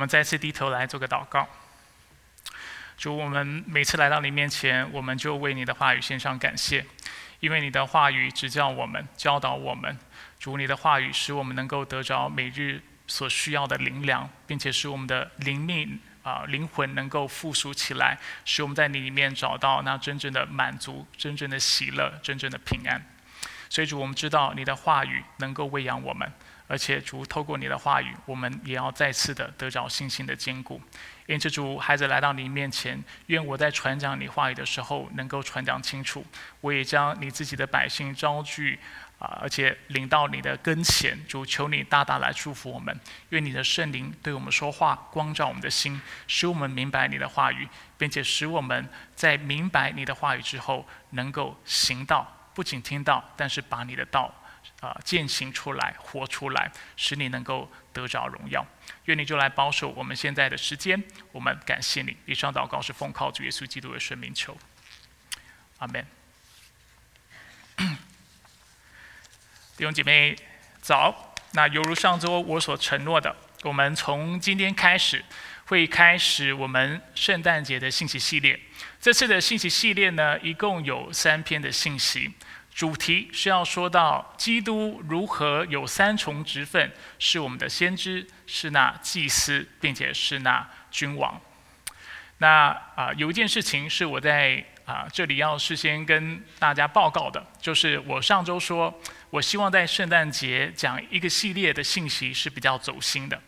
[0.00, 1.46] 我们再次低头来做个祷告。
[2.96, 6.86] 主，我们每次来到你面前，我们就为你的话语献上感谢，
[7.40, 9.98] 因为你的话语指教我们、教导我们。
[10.38, 23.04] 主，你的话语使我们能够得着每日所需要的灵粮，并且使我们的灵命啊灵魂能够复苏起来，使我们在你里面找到那真正的满足、真正的喜乐、真正的平安。
[23.68, 26.32] 所以主，我们知道你的话语能够喂养我们。
[26.70, 30.80] 而且主透过你的话语，我们也要再次的得着信心的坚固。
[31.26, 36.24] 因此，主孩子来到你面前，愿我在传讲你话语的时候能够传讲清楚。
[36.60, 38.78] 我也将你自己的百姓招聚
[39.18, 41.18] 啊，而且领到你的跟前。
[41.26, 42.96] 主求你大大来祝福我们，
[43.30, 47.68] 愿你的圣灵对我们说话，光照我们的心，使我们明白你的话语，
[47.98, 54.32] 并且使我们在明白你的话语之后，能够行道，不仅听到，但是把你的道。
[54.80, 58.66] 啊，践行出来，活出来，使你能够得着荣耀。
[59.04, 61.02] 愿你就来保守我们现在的时间。
[61.32, 62.16] 我们感谢你。
[62.26, 64.56] 以上祷告是奉靠主耶稣基督的圣名求。
[65.78, 66.04] 阿门。
[69.76, 70.34] 弟兄姐妹
[70.80, 71.26] 早。
[71.52, 75.24] 那犹如上周我所承诺的，我们从今天开始
[75.64, 78.60] 会开始我们圣诞节的信息系列。
[79.00, 82.32] 这次的信息系列呢，一共有三篇的信息。
[82.72, 91.38] 主题是要说到基督如何有三重职分，是我们的先知，是那祭司，并且是那君王。
[92.38, 103.38] 那啊，有一件事情是我在啊这里要事先跟大家报告的，就是我上周说，我希望在圣诞节讲一个系列的信息是比较走心的。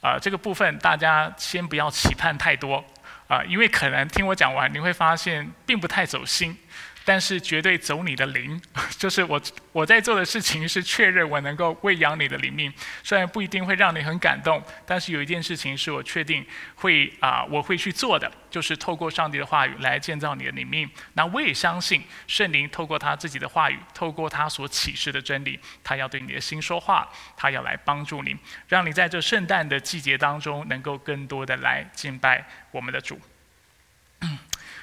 [0.00, 2.82] 啊，这个部分大家先不要期盼太多
[3.28, 6.56] 啊，因为可能听我讲完，你会发现并不太走心。
[7.04, 8.60] 但是绝对走你的灵，
[8.98, 9.40] 就是我
[9.72, 12.72] 我在做的事情是确认我能够喂养你的灵命，
[13.02, 16.44] 虽然不一定会让你很感动，但是有一件事情是我确定
[16.76, 20.88] 会啊我会去做的，就是透过上帝的话语来建造你的灵命。
[21.14, 28.36] 那我也相信圣灵透过他自己的话语，透过他所启示的真理，他要对你的心说话，他要来帮助你，
[28.68, 33.20] 让你在这圣诞的季节当中能够更多的来敬拜我们的主。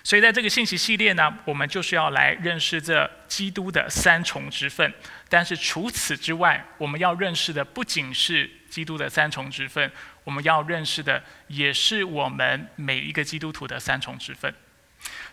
[0.04, 4.94] 所以在这个信息系列呢，我们就是要来认识这基督的三重之分。
[5.28, 9.92] 但是除此之外，我们要认识的不仅是基督的三重之分，
[10.24, 14.54] 我们要认识的也是我们每一个基督徒的三重之分。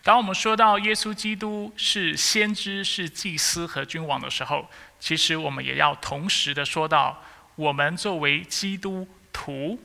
[0.03, 7.21] 当我们说到耶稣基督是先知、是祭司和君王的时候，其实我们也要同时的说到，
[7.55, 9.79] 我们作为基督徒，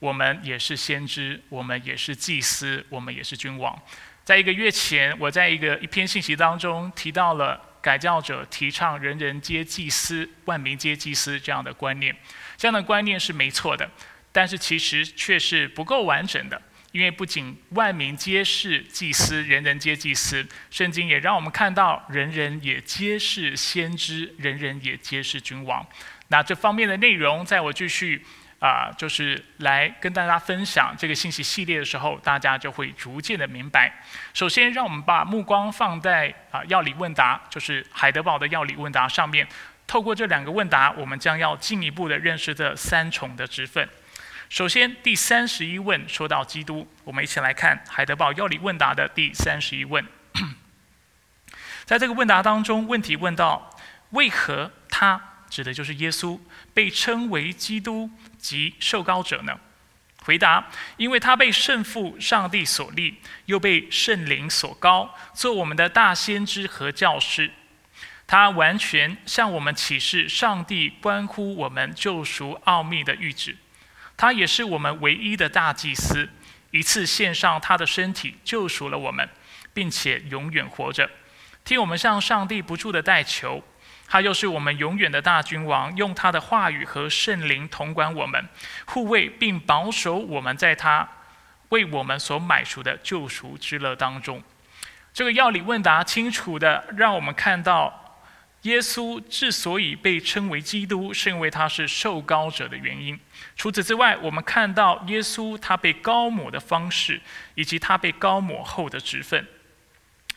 [0.00, 3.80] 我们也是先知，我们也是祭司，我们也是君王。
[4.24, 12.14] 在一个月前，我在一个一篇信息当中提到了改教者提倡“人人皆祭司，万民皆祭司”这样的观念。
[12.56, 13.90] 这样的观念是没错的，
[14.30, 16.62] 但是其实却是不够完整的。
[16.92, 25.84] 因为不仅万民皆是祭司，人人皆祭司，圣经也让我们看到人人也皆是先知，人人也皆是君王。
[26.28, 28.24] 那这方面的内容，在我继续。
[28.62, 33.92] 啊，就是来跟大家分享这个信息系列的时候，大家就会逐渐的明白。
[34.32, 39.44] 首先，让我们把目光放在啊药理问答，就是海德堡的药理问答上面。
[39.84, 43.88] 透过这两个问答，我们将要进一步的认识这三重的职分。
[44.48, 50.06] 首先，第三十一问说到基督，我们一起来看海德堡药理问答的第三十一问。
[51.84, 53.76] 在这个问答当中，问题问到：
[54.10, 55.20] 为何他
[55.50, 56.38] 指的就是耶稣
[56.72, 58.08] 被称为基督？
[58.42, 59.58] 及受膏者呢？
[60.24, 67.50] 回答：因为他被圣父上帝所立，又被圣灵所膏，做我们的大先知和教师。
[68.26, 73.56] 他完全向我们启示上帝关乎我们救赎奥秘的谕旨。
[74.16, 76.28] 他也是我们唯一的大祭司，
[76.70, 79.28] 一次献上他的身体救赎了我们，
[79.74, 81.10] 并且永远活着，
[81.64, 83.62] 替我们向上帝不住的代求。
[84.12, 88.46] 他又是我们永远的大君王，用他的话语和圣灵统管我们，
[88.84, 91.08] 护卫并保守我们在他
[91.70, 94.42] 为我们所买赎的救赎之乐当中。
[95.14, 98.18] 这个药理问答清楚的让我们看到，
[98.64, 103.18] 耶稣之所以被称为基督，是因为他是受膏者的原因。
[103.56, 107.18] 除此之外，我们看到耶稣他被高抹的方式，
[107.54, 109.48] 以及他被高抹后的职分。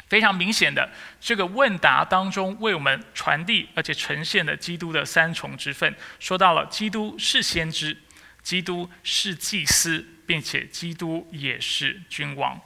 [0.07, 7.98] 非常明显的，这个问答当中为我们传递而且呈现的基督的三重之分，说到了基督是先知，
[8.44, 12.60] 基督是祭司，并且基督也是君王。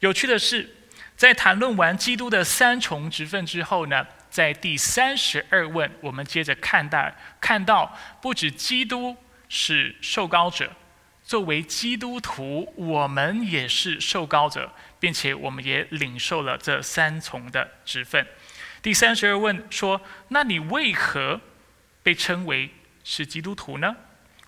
[0.00, 0.68] 有趣的是，
[1.16, 9.16] 在谈论完基督的三重之分之后呢，在第三十二问，我们接着看待看到，不止基督
[9.48, 10.72] 是受膏者，
[11.24, 18.26] 作为基督徒，我们也是受膏者，并且我们也领受了这三重的职分。
[18.82, 21.40] 第三十二问说：那你为何
[22.02, 22.70] 被称为
[23.02, 23.96] 是基督徒呢？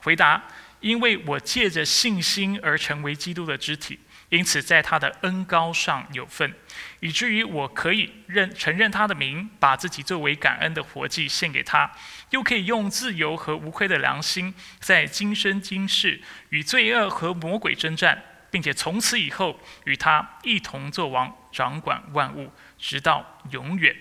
[0.01, 0.45] 回答：
[0.81, 3.99] 因为我借着信心而成为基督的肢体。
[4.29, 6.53] 因此，在他的恩高上有份，
[6.99, 11.91] 以至于我可以认承认他的名，把自己作为感恩的活祭献给他，
[12.31, 18.21] 又可以用自由和无愧的良心，在今生今世与罪恶和魔鬼征战，
[18.51, 23.95] 并且从此以后与他一同作王，掌管万物，直到永远。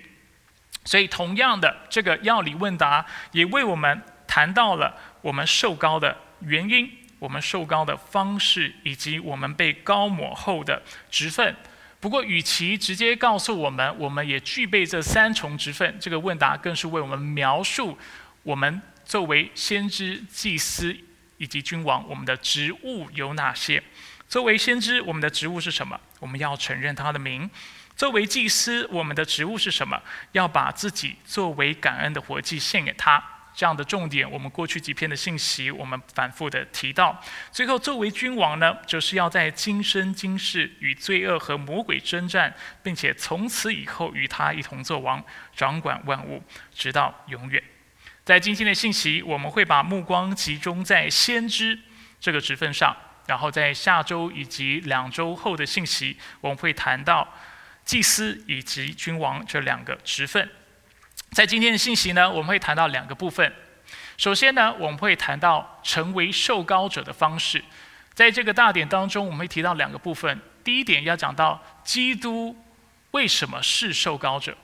[0.86, 7.05] 所以，同样的，这个药理问答也为我们谈到了我们受高的原因。
[7.25, 10.80] 我们受膏的方式，以及我们被高抹后的
[11.10, 11.56] 职分。
[12.00, 17.98] 不过，与其直接告诉我们我们也具备这三重职分，这个问答更是为我们描述
[18.44, 20.95] 我们作为先知、祭司
[21.38, 23.81] 以及君王，我们的职务有哪些？
[24.30, 26.00] 作为先知，我们的职务是什么？
[26.19, 27.50] 我们要承认他的名。
[27.95, 30.00] 作为祭司，我们的职务是什么？
[30.33, 33.35] 要把自己作为感恩的活祭献给他。
[33.56, 37.19] 这样的重点，我们过去几篇的信息，我们反复的提到。
[37.52, 42.54] 最后，作为君王呢，就是要在今生今世与罪恶和魔鬼征战，
[42.84, 45.24] 并且从此以后与他一同做王，
[45.56, 46.44] 掌管万物，
[46.74, 47.63] 直到永远。
[48.25, 51.80] 在今天的信息，我们会把目光集中在先知
[52.19, 52.94] 这个职分上，
[53.28, 57.34] 然后在下周以及两周后的信息，我们会谈到
[57.86, 60.50] 祭司以及君王这两个职分。
[61.36, 63.54] 在今天的信息呢，我们会谈到两个部分。
[64.16, 67.62] 首先呢，我们会谈到成为受膏者的方式。
[68.14, 70.40] 在这个大典当中，我们会提到两个部分。
[70.64, 72.56] 第一点要讲到基督
[73.12, 74.56] 为什么是受膏者，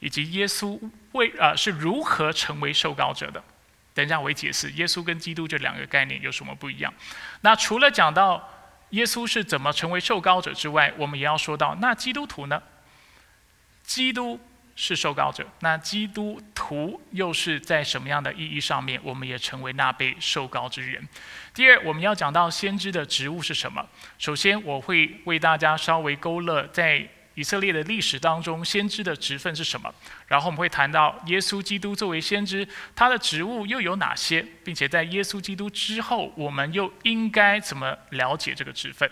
[0.00, 0.78] 以及耶稣
[1.12, 3.42] 为啊是如何成为受膏者的。
[3.94, 6.92] 等一下我会解释耶稣跟基督这两个概念有什么不一样。
[7.40, 8.46] 那除了讲到
[8.90, 12.62] 耶稣是怎么成为受膏者之外，我们也要说到那基督徒呢？
[13.84, 14.38] 基督。
[14.82, 18.98] 是受膏者，那基督徒又是在什么样的意义上面？
[19.04, 21.06] 我们也成为那被受膏之人。
[21.52, 23.86] 第二，我们要讲到先知的职务是什么。
[24.16, 29.94] 首先，我会为大家稍微勾勒在以色列的历史当中，先知的职分是什么。
[30.26, 32.66] 然后我们会谈到耶稣基督作为先知，
[32.96, 39.10] 他的职务又有哪些，并且在耶稣基督之后，我们又应该怎么了解这个职分？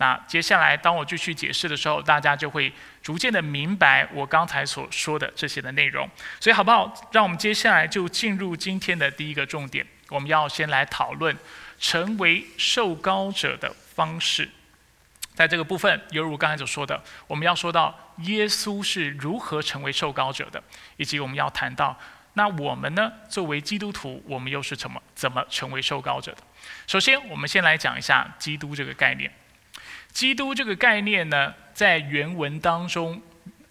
[0.00, 2.72] 那接下来，当我继续解释的时候，大家就会
[3.02, 6.08] 逐渐的明白我刚才所说的这些的内容。
[6.40, 6.92] 所以，好不好？
[7.10, 9.84] 让我们接下来就进入今天的第一个重点。
[10.08, 11.36] 我们要先来讨论
[11.80, 14.48] 成为受膏者的方式。
[15.34, 20.62] 在这个部分，犹如刚才所说的，我们要说到耶稣是如何成为受膏者的，
[20.96, 21.98] 以及我们要谈到
[22.34, 26.38] 那我们呢，作为基督徒，我们又是怎么怎么成为受膏者的？
[26.86, 29.28] 首先，我们先来讲一下基督这个概念。
[30.18, 33.22] 基督这个概念呢，在原文当中，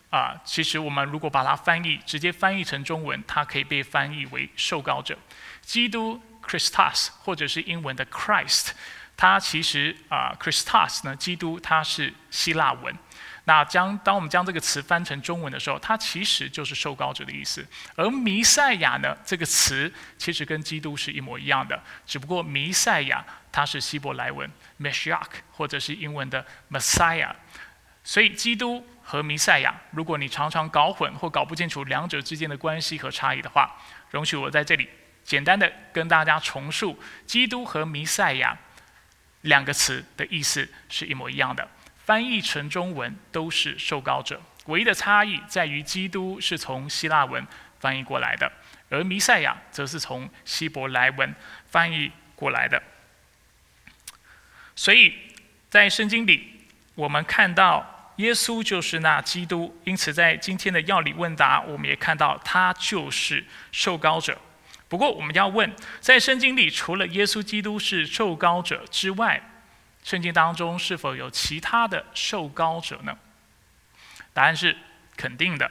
[0.09, 5.19] 啊，其实我们如果把它翻译，直接翻译成中文，它可以被翻译为受膏者。
[5.61, 8.69] 基督 Christus 或者是英文的 Christ，
[9.17, 12.95] 它其实啊 Christus 呢，基督它是希腊文。
[13.47, 17.65] 那将当我们将这个词翻成中文的时候，它其实就是受膏者的意思。
[17.95, 24.51] 而弥赛亚呢，这个词其实跟基督是一模一样的，只不过弥赛亚它是希伯来文
[24.81, 25.21] Messiah，
[25.53, 27.31] 或者是英文的 Messiah。
[28.04, 33.77] 所以基督和弥赛亚，如果你常常搞混或搞不清楚两者之间的关系和差异的话，
[34.11, 34.89] 容许我在这里
[35.23, 38.57] 简单的跟大家重述：基督和弥赛亚
[39.44, 41.66] 两个词的意思是一模一样的。
[42.07, 47.45] 翻译成中文都是受膏者，唯一的差异在于基督是从希腊文
[47.81, 48.49] 翻译过来的，
[48.90, 51.35] 而弥赛亚则是从希伯来文
[51.69, 52.81] 翻译过来的。
[54.73, 55.14] 所以
[55.69, 56.61] 在圣经里，
[56.95, 64.40] 我们看到耶稣就是那基督，因此在今天的药理问答，我们也看到他就是受膏者。
[64.87, 69.44] 不过我们要问，在圣经里，除了耶稣基督是受膏者之外，
[70.07, 73.18] 圣经当中是否有其他的受膏者呢？
[74.31, 74.78] 答案是
[75.18, 75.69] 肯定的。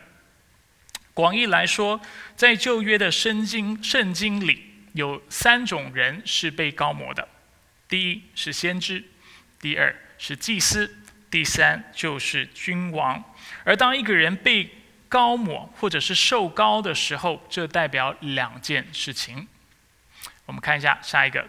[1.14, 1.99] 广义来说，
[2.37, 4.62] 在旧约的圣经圣经里
[4.93, 7.26] 有三种人是被高摩的：
[7.88, 9.02] 第一是先知，
[9.59, 10.99] 第二是祭司，
[11.31, 13.25] 第三就是君王。
[13.64, 14.71] 而当一个人被
[15.09, 19.49] 高摩或者是受高的时候，这代表两件事情。
[20.45, 21.49] 我们看一下下一个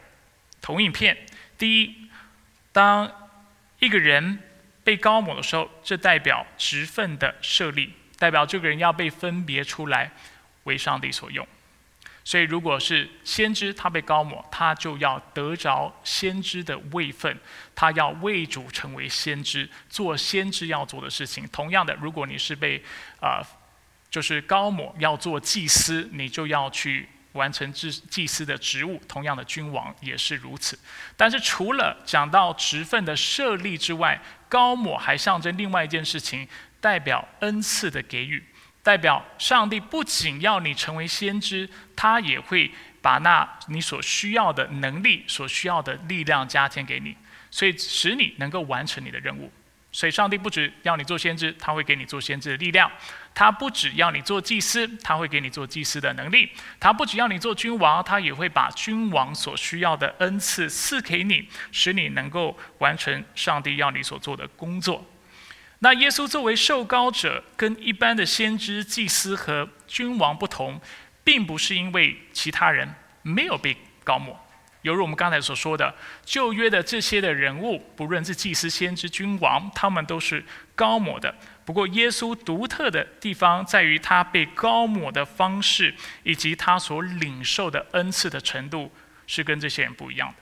[0.62, 1.18] 投影片，
[1.58, 2.07] 第一。
[2.78, 3.12] 当
[3.80, 4.38] 一个人
[4.84, 10.12] 被高抹的时候，这代表职分的设立，代表这个人要被分别出来
[10.66, 11.48] 为上帝所用。
[12.24, 17.36] 所以，如果是先知他被高抹，他就要得着先知的位分，
[17.74, 21.48] 他要为主成为先知，做先知要做的事情。
[21.48, 22.80] 同样的，如果你是被
[23.20, 23.42] 啊，
[24.12, 29.02] 就是高抹要做祭司，你就要去完成祭祭司的职务。
[29.08, 30.78] 同样的，君王也是如此。
[31.16, 36.46] 但是，除了讲到职分的设立之外，高抹还象征另外一件事情，
[36.82, 38.44] 代表恩赐的给予。
[38.84, 47.16] 代表上帝不仅要你成为先知，他也会把那你所需要的能力、所需要的力量加添给你，
[47.52, 49.52] 所以使你能够完成你的任务。
[49.92, 52.90] 所以，上帝不只要你做先知，他会给你做先知的力量；
[53.38, 65.06] 他不只要你做祭司，他会给你做祭司的能力；他不只要你做君王，他也会把君王所需要的恩赐赐给你，使你能够完成上帝要你所做的工作。
[65.78, 70.82] 那耶稣作为受膏者，跟一般的先知、祭司和君王不同，
[71.24, 72.92] 并不是因为其他人
[73.22, 74.36] 没有被高抹。
[74.82, 75.94] 犹如我们刚才所说的，
[76.26, 81.36] 旧约的这些的人物，不论是祭司、先知、君王，他们都是高抹的。
[81.68, 85.94] 不过，耶稣独特的地方在于他被高抹的方式，
[86.24, 88.90] 以及他所领受的恩赐的程度，
[89.28, 90.36] 是跟这些人不一样的。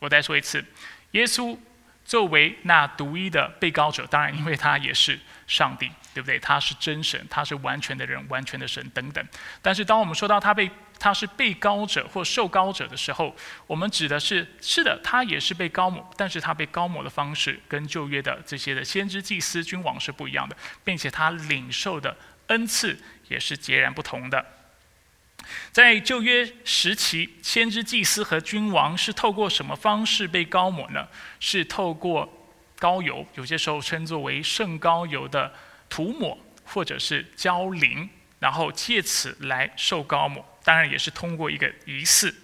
[0.00, 0.64] 我再说一次，
[1.12, 1.56] 耶稣。
[2.02, 6.40] 作为那独一的被告者，当然，因为他也是上帝，对不对？
[6.40, 9.24] 他是真神，他是完全的人，完全的神等等。
[9.62, 10.68] 但是，当我们说到他被
[11.00, 13.34] 他是被高者或受高者的时候，
[13.66, 20.54] 我们指的是是的，他也是被高抹，但是他被高抹的方式跟旧约的这些的先知、祭司、君王是不一样的，
[20.84, 22.14] 并且他领受的
[22.48, 24.44] 恩赐也是截然不同的。
[25.72, 31.08] 在旧约时期，先知、祭司和君王是透过什么方式被高抹呢？
[31.40, 32.30] 是透过
[32.78, 35.54] 膏油，有些时候称作为圣膏油的
[35.88, 40.44] 涂抹，或者是浇淋，然后借此来受高抹。
[40.64, 42.34] 当然也是通过一个仪式。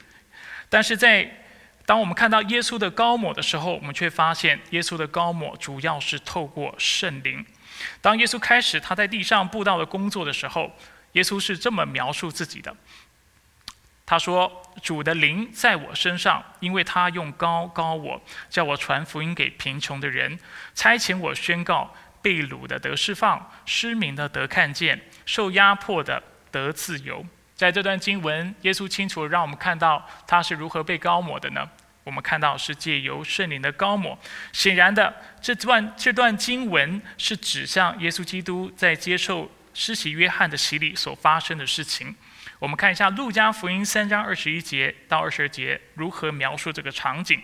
[0.68, 1.44] 但是在
[1.84, 7.44] 当我们看到耶稣的高抹的时候，我们却发现耶稣的高抹主要是透过圣灵。
[8.00, 10.72] 当耶稣开始他在地上布道的工作的时候，
[11.12, 12.74] 耶稣是这么描述自己的。
[14.04, 20.38] 他说：“主的灵在我身上，因为他用高高我，叫我传福音给贫穷的人，
[20.74, 21.92] 差遣我宣告
[22.22, 31.66] 被掳的得释放，失明的得看见，受压迫的得自由。”在这段经文，耶稣清楚让我们看到他是如何被高抹的呢？
[32.04, 34.16] 我们看到是借由圣灵的高抹。
[34.52, 42.14] 显然的，这段这段经文是指向耶稣基督在接受施洗约翰的洗礼所发生的事情。
[42.58, 47.42] 我们看一下《路加福音》三章二十一节到二十二节如何描述这个场景。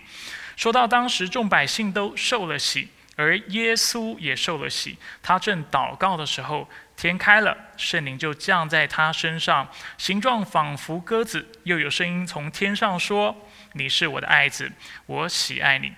[0.56, 4.96] 说到当时众百姓都受了洗，而耶稣也受了洗。
[5.22, 6.68] 他正祷告的时候，
[7.02, 9.68] 天开了，圣灵就降在他身上，
[9.98, 11.50] 形状仿佛鸽子。
[11.64, 14.70] 又有声音从天上说：“你是我的爱子，
[15.06, 15.92] 我喜爱你。”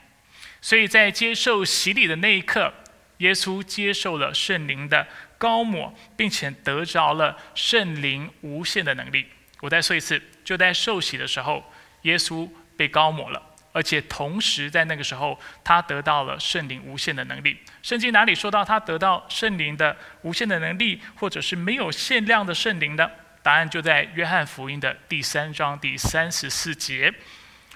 [0.62, 2.72] 所以在接受洗礼的那一刻，
[3.18, 5.06] 耶稣接受了圣灵的。
[5.36, 9.26] 高抹，并且得着了圣灵无限的能力。
[9.60, 11.70] 我再说一次，就在受洗的时候，
[12.02, 13.42] 耶稣被高抹了，
[13.74, 17.58] 而且同时在那个时候，他得到了圣灵无限的能力。
[17.82, 23.10] 圣经哪里说到他得到圣灵的无限的能力，或者是没有限量的圣灵呢？
[23.42, 27.12] 答案就在约翰福音的第三章第三十四节。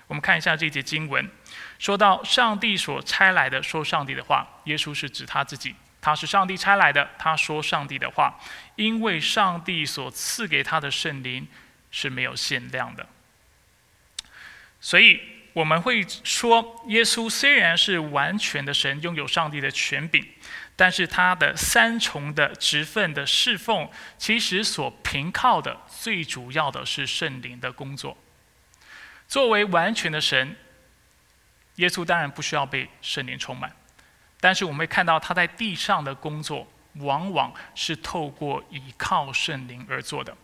[0.06, 1.28] 我们看一下这节经文，
[1.80, 5.74] 说到上帝所差来的说上帝的话，耶稣是指他自己。
[6.00, 8.38] 他是上帝差来的，他说上帝的话，
[8.76, 11.46] 因为上帝所赐给他的圣灵
[11.90, 13.04] 是没有限量的。
[14.80, 15.20] 所以
[15.52, 20.24] 我们会说，耶稣虽然是完全的神，拥有上帝的权柄，
[20.76, 28.16] 但是他的三重的职分的侍奉，其实所凭靠的最主要的是圣灵的工作。
[29.26, 30.56] 作为完全的神，
[31.76, 33.74] 耶稣当然不需要被圣灵充满。
[34.40, 40.36] 但是我们会看到他在地上的工作，往往是透过倚靠圣灵而做的。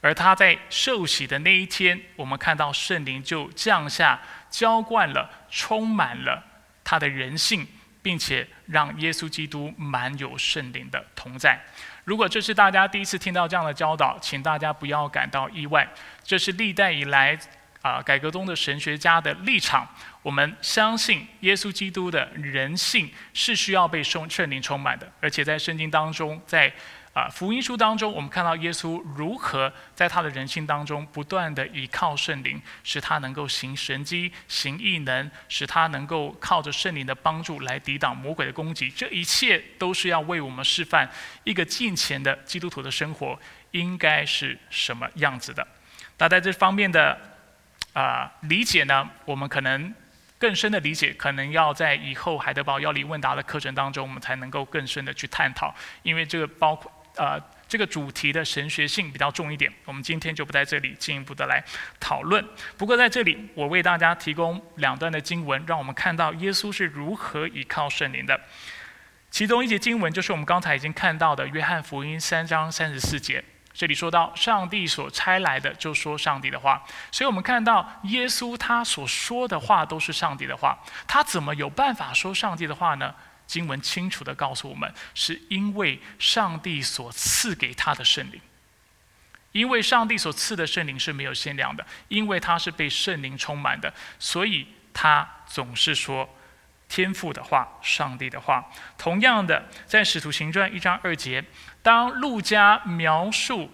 [0.00, 4.20] 而他在受洗的那一天，我们看到圣灵就降下，
[4.52, 6.40] 浇灌了，充满了
[6.84, 7.66] 他的人性，
[8.00, 11.58] 并且让耶稣基督满有圣灵的同在。
[12.04, 15.88] 如果这是大家第一次听到这样的教导，请大家不要感到意外，
[16.22, 17.36] 这是历代以来。
[17.82, 19.84] 啊，改革中的神学家的立场，
[20.22, 26.72] 我们相信耶稣基督的人性是需要被圣圣灵充满的，而且在圣经当中，在
[27.12, 38.90] 啊福音书当中，我们看到耶稣如何在他的人性当中不断的依靠圣灵，使他能够行神迹、行异能，使他能够靠着圣灵的帮助来抵挡魔鬼的攻击。
[38.90, 41.10] 这一切都是要为我们示范
[41.44, 43.38] 一个近前的基督徒的生活。
[43.72, 45.66] 应该是什么样子的。
[46.18, 47.18] 那在这方面的
[47.94, 49.94] 啊理解呢，我们可能
[50.38, 57.40] 更深的理解，可能要在以后海德堡要理问答的课程当中，我们才能够更深的去探讨，因为这个包括呃。
[57.68, 61.64] 这个主题的神学性比较重一点，我们今天就不在这里进一步的来
[61.98, 62.44] 讨论。
[62.76, 68.38] 不过在这里，我为大家提供两段的经文，让我们看到耶稣是如何依靠圣灵的。
[69.30, 73.42] 其中一节经文就是我们刚才已经看到的《约翰福音》三章三十四节，
[73.72, 80.78] 这里说到上帝所差来的就说上帝的话，所以我们看到耶稣他所说的话都是上帝的话，
[81.08, 83.14] 他怎么有办法说上帝的话呢？
[83.52, 88.40] 经文清楚的告诉我们，是因为上帝所赐给他的圣灵。
[89.52, 96.26] 因为上帝所赐的圣灵是没有限量的，因为他是被圣灵充满的，所以他总是说
[96.88, 98.64] 天父的话、上帝的话。
[98.96, 101.44] 同样的，在使徒行传一章二节，
[101.82, 103.70] 当路加描述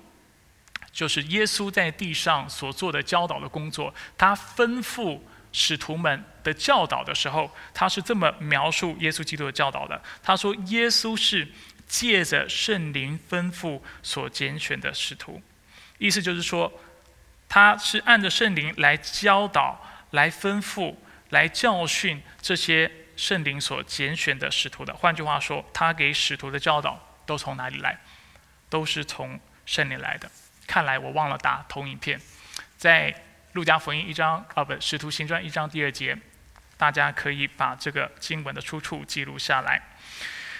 [0.90, 5.20] 就是耶稣在地上所做的教导的工作，他吩咐。
[5.50, 10.02] 使徒们的教导的时候，他是这么描述耶稣基督的教导的。
[10.22, 11.46] 他说：“耶稣是
[11.86, 15.42] 借着圣灵吩咐所拣选的使徒。”
[15.98, 16.72] 意思就是说，
[17.48, 20.94] 他是按着圣灵来教导、来吩咐、
[21.28, 24.94] 来教训这些圣灵所拣选的使徒的。
[24.94, 28.00] 换句话说，他给使徒的教导都从哪里来？
[28.70, 30.30] 都是从圣灵来的。
[30.66, 32.18] 看来我忘了打投影片，
[32.78, 33.14] 在。
[33.52, 36.16] 路加福音一章啊，不，使徒行传一章第二节，
[36.78, 39.82] 大家可以把这个经文的出处记录下来。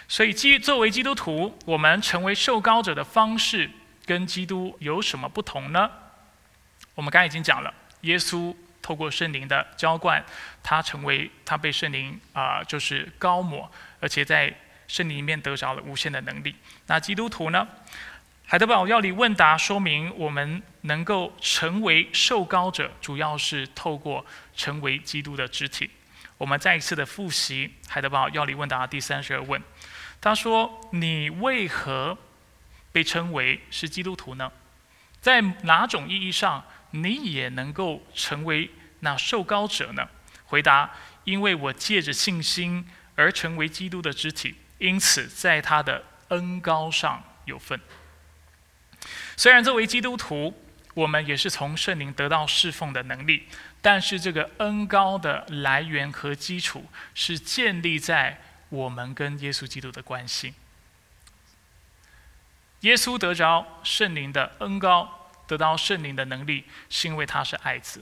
[0.06, 3.70] 所以，基作为基督徒，我们成为受膏者的方式
[4.04, 5.90] 跟基督有什么不同呢？
[6.94, 10.24] 我们刚才已经讲了，耶稣透过圣灵的浇灌，
[10.62, 13.70] 他成为他被圣灵啊，就是高抹，
[14.00, 14.52] 而且在
[14.88, 16.56] 圣灵里面得着了无限的能力。
[16.86, 17.68] 那基督徒呢？
[18.46, 24.24] 海德堡要理问答说明，我们能够成为受膏者，主要是透过
[24.56, 25.90] 成为基督的肢体。
[26.38, 29.60] 我们再一次的复习海德堡要理问答第三十二问。
[30.20, 32.16] 他说：“你为何
[32.90, 34.50] 被称为是基督徒呢？
[35.20, 40.08] 在哪种意义上，你也能够成为那受膏者呢？”
[40.46, 40.90] 回答
[41.24, 47.80] ：“因为我借着信心而成为基督的肢体，因此在他的恩膏上有份。”
[49.36, 50.60] 虽然作为基督徒，
[50.94, 53.46] 我们也是从圣灵得到侍奉的能力，
[53.80, 60.54] 但是这个恩高的来源和基础是建立在我们跟耶稣基督的关系。
[62.80, 68.00] 耶稣得着圣灵的恩高，得到圣灵的能力，是因为他是爱子；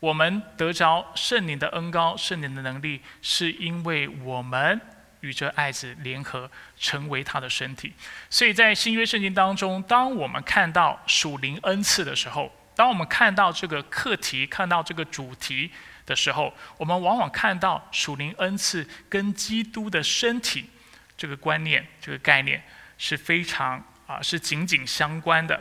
[0.00, 4.80] 我们得着圣灵的恩高、圣灵的能力，是因为我们。
[5.20, 7.92] 与这爱子联合，成为他的身体。
[8.30, 15.68] 所以在新约圣经当中，当我们看到属灵恩赐的时候，当我们看到这个课题、看到这个主题
[16.06, 20.70] 的时候，我们往往看到属灵恩赐跟基督的身体
[21.16, 22.62] 这个观念、这个概念
[22.96, 25.60] 是非常啊，是紧紧相关的。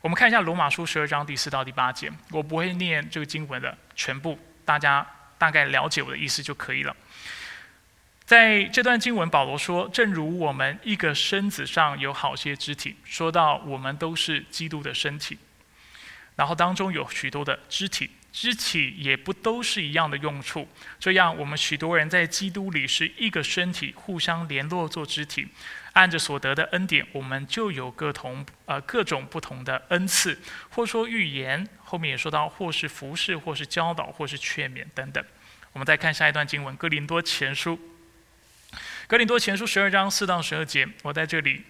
[0.00, 5.04] 我们看一下罗马书十二章第四到第八节，我不会念这个经文的全部，大家
[5.38, 6.94] 大概了解我的意思就可以了。
[8.24, 15.36] 在这段经文，保罗说：“正如我们一个身子上有好些肢体，说到我们都是基督的身体，
[16.38, 20.68] 然后当中有许多的肢体，肢体也不都是一样的用处。
[21.00, 25.48] 这样，我们许多人在基督里是一个身体，互相联络做肢体，
[25.94, 30.38] 按着所得的恩典，我们就有各同呃各种不同的恩赐，
[30.70, 35.24] 或说预言，后面也说到，或是服侍，或是教导，或是劝勉等等。
[35.72, 37.76] 我们再看下一段经文，《哥林多前书》。
[39.08, 41.64] 格林多前书十二章四到十二节，我在这里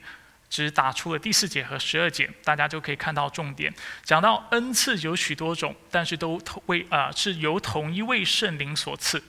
[0.48, 3.72] 只打出了第四节和十二节，大家就可以看到重点。
[4.04, 9.22] 讲到恩赐有许多种，但是都同为啊是由同一位圣灵所赐。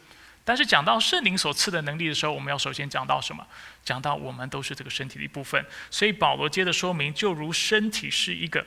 [0.46, 3.46] 但是讲到圣灵所赐的能力的时候，我们要首先讲到什么？
[3.84, 5.64] 讲到我们都是这个身体的一部分。
[5.92, 8.66] 所以保罗接着说明，就如身体是一个。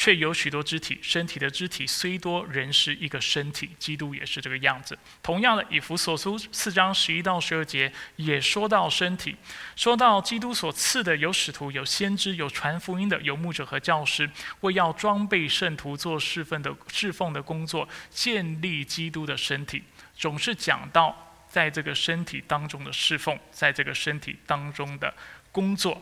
[0.00, 3.70] 却有许多肢体，身体的肢体虽多，仍是一个身体。
[3.80, 4.96] 基督也是这个样子。
[5.20, 9.34] 同样的，以弗所书四章十一到十二节也说到身体，
[9.74, 14.30] 说到基督所赐的有使徒、有先知、有传福音的、有牧者和教师，
[14.60, 19.82] 为要装备圣徒做侍奉的侍奉的工作，建立基督的身体。
[20.14, 25.12] 总是讲到在这个身体当中的侍奉，在这个身体当中的
[25.50, 26.00] 工作。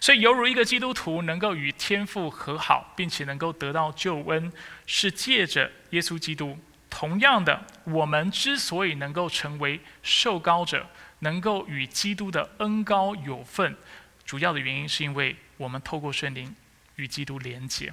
[0.00, 4.50] 所以，犹如一个基督徒能够与天父和好，并且能够得到救恩，
[4.86, 6.58] 是借着耶稣基督。
[6.88, 13.76] 同样的，我们之所以能够成为受膏者，能够与基督的恩高有份，
[14.24, 16.56] 主要的原因是因为我们透过圣灵
[16.96, 17.92] 与基督连结。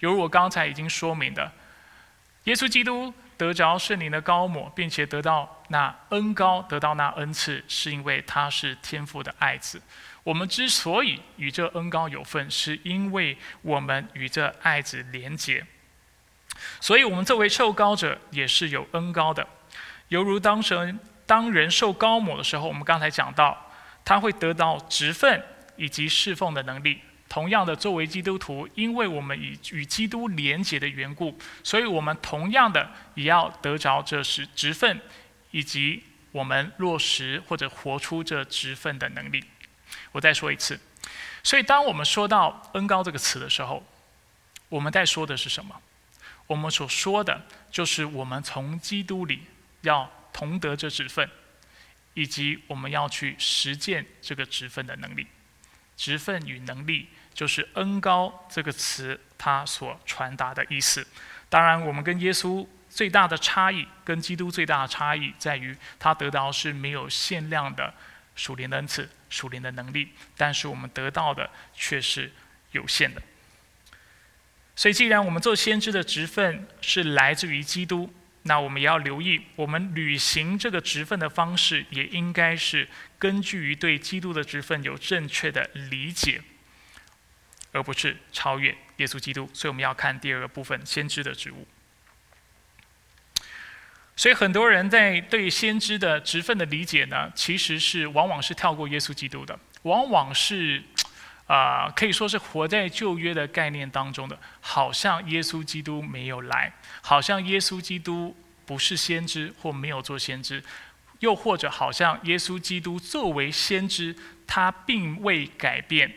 [0.00, 1.52] 犹如我刚才已经说明的，
[2.44, 9.80] 耶稣基督得着圣灵的高抹，并且得到那恩高，得到那恩赐，是因为他是天父的爱子。
[10.24, 15.64] 我们之所以与这恩高有份，是因为我们与这爱子连结。
[16.80, 19.46] 所以，我们作为受高者，也是有恩高的。
[20.08, 23.70] 犹如当神当人受高某的时候，我们刚才讲到，
[24.04, 25.42] 他会得到职分
[25.76, 27.00] 以及侍奉的能力。
[27.28, 35.00] 同样的，作为基督徒，因为我们与与基督连结的缘故，所以我们同样的也要得着这是职分，
[35.50, 39.42] 以及我们落实或者活出这职分的能力。
[40.14, 40.78] 我再说一次，
[41.42, 43.84] 所以当我们说到恩高这个词的时候，
[44.68, 45.74] 我们在说的是什么？
[46.46, 49.42] 我们所说的就是我们从基督里
[49.80, 51.28] 要同得这职分，
[52.14, 55.26] 以及我们要去实践这个职分的能力。
[55.96, 61.04] 职分与能力就是恩高这个词它所传达的意思。
[61.48, 67.92] 当然，我们跟耶稣最大的差异，跟基督最大的差异在于，他得到是没有限量的
[68.34, 72.32] 属灵的恩赐、属灵的能力，但是我们得到的却是
[72.72, 73.22] 有限的。
[74.76, 86.42] 所以，既然我们做先知的职分是来自于基督，那我们也要留意，我们履行这个职分的方式，也应该是根据于对基督的职分有正确的理解，
[87.70, 89.48] 而不是超越耶稣基督。
[89.52, 91.68] 所以，我们要看第二个部分，先知的职务。
[94.16, 100.82] 所以，很多人在对先知的职分的理解呢，其实是往往是跳过耶稣基督的，往往是。
[101.46, 106.72] 啊，可以说是活在旧约的概念当中的，好像耶稣基督没有来，
[107.02, 110.64] 好像耶稣基督不是先知或没有做先知，
[111.18, 116.10] 又或者好像耶稣基督作为先知，他并未改变，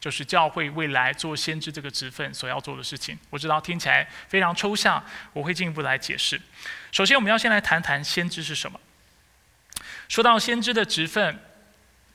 [0.00, 3.18] 就是教会未来做先知这个职分所要做的事情。
[3.30, 6.40] 我知道听起来非常抽象，我会进一步来解释。
[6.92, 8.80] 首先，我们要先来谈谈先知是什么。
[10.08, 11.38] 说到先知的职分。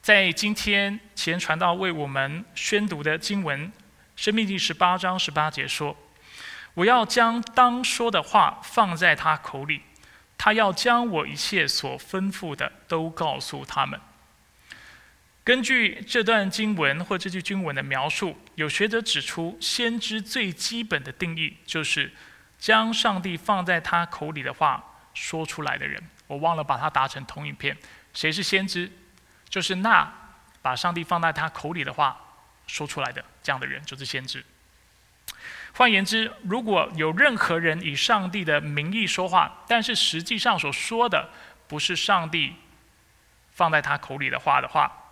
[0.02, 3.68] 在今天前传道为我们宣读的经文，
[4.18, 5.96] 《生命记》十八章十八节说
[6.76, 9.82] ：“我要将当说的话放在他口里，
[10.38, 13.98] 他要将我一切所吩咐的都告诉他们。”
[15.44, 22.10] 根据这段经文或这句经文的描述，有学者指出，先知最基本的定义就是
[22.58, 24.82] 将上帝放在他口里的话
[25.14, 26.02] 说出来的人。
[26.28, 27.78] 我忘了把它打成同一片。
[28.14, 28.90] 谁是先知？
[29.50, 30.10] 就是那
[30.62, 32.18] 把上帝放在他口里的话
[32.66, 34.46] 说出来的这样的人，就是先知。
[35.74, 41.30] 换言之，如果有任何人以上帝的名义说话，但是实际上所说的
[41.68, 42.54] 不是上帝
[43.52, 45.03] 放在他口里的话的话，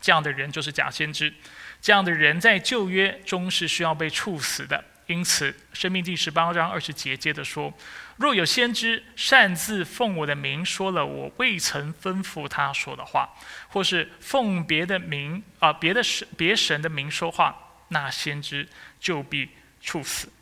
[0.00, 1.32] 这样的人就是假先知。
[1.80, 4.84] 这样的人在旧约中是需要被处死的。
[5.06, 7.70] 因此，《生命第》十八章二十节接着说
[8.16, 13.28] ：“若有先知擅自奉我的名说了我未曾吩咐他说的话，
[13.68, 17.54] 或是奉别的名啊别的神别神的名说话，
[17.88, 18.66] 那先知
[18.98, 19.50] 就必
[19.82, 20.32] 处死。”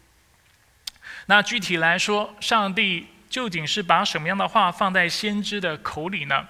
[1.26, 6.46] 那具体来说，上帝究竟是把什么样的话放在先知的口里呢？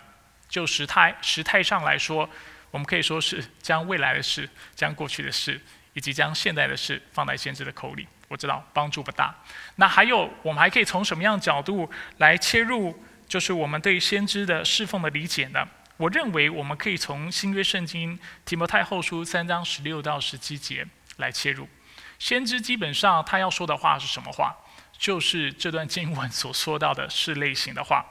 [0.50, 2.28] 就时态时态上来说，
[2.72, 5.61] 我们可以说是将未来的事、将过去的事。
[5.94, 9.35] 以及将现在的事放在先知的口里，我知道帮助不大。
[9.76, 12.98] 那还有，我们还可以从什么样角度来切入？
[13.28, 15.68] 就是我们对先知的侍奉的理解呢？
[15.98, 20.87] 我认为我们可以从新约圣经提摩太后书三章十六到十七节
[21.18, 21.68] 来切入。
[22.18, 24.56] 先知基本上他要说的话是什么话？
[24.96, 28.02] 就是这段经文所说到的是类型的话。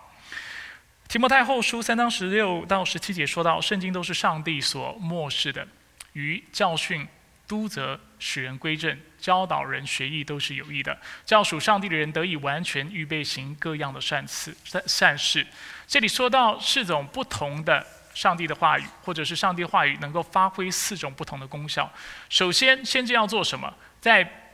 [1.11, 5.67] 提摩太后书三章十六到十七节说到，圣经都是上帝所漠视的，
[6.13, 7.05] 于教训。
[7.45, 14.55] 督责使人归正，教导人学艺，都是有益的，叫属上帝的人得以完全预备行各样的善事。
[14.63, 15.45] 善善事，
[15.85, 21.91] 这里说到四种不同的上帝的话语，或者是上帝话语能够发挥四种不同的功效。
[22.29, 23.73] 首先，先知要做什么？
[23.99, 24.45] 在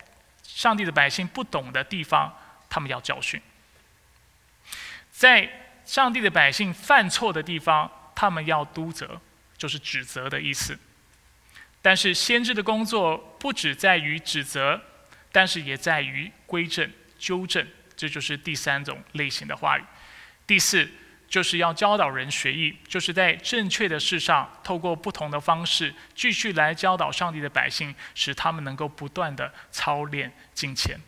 [0.41, 2.35] 上帝的百姓不懂的地方，
[2.67, 3.39] 他们要教训；
[5.11, 5.47] 在
[5.87, 9.19] 上帝的百姓犯错的地方，他们要督责，
[9.57, 10.77] 就是指责的意思。
[11.81, 14.81] 但是先知的工作不只在于指责，
[15.31, 19.83] 但是也在于归正、纠正，这就是第三种类型的话语。
[20.45, 20.89] 第四，
[21.29, 30.99] 就是要教导人学艺，就是在正确的事上，透过不同的方式，继续来教导上帝的百姓，使他们能够不断的操练金钱。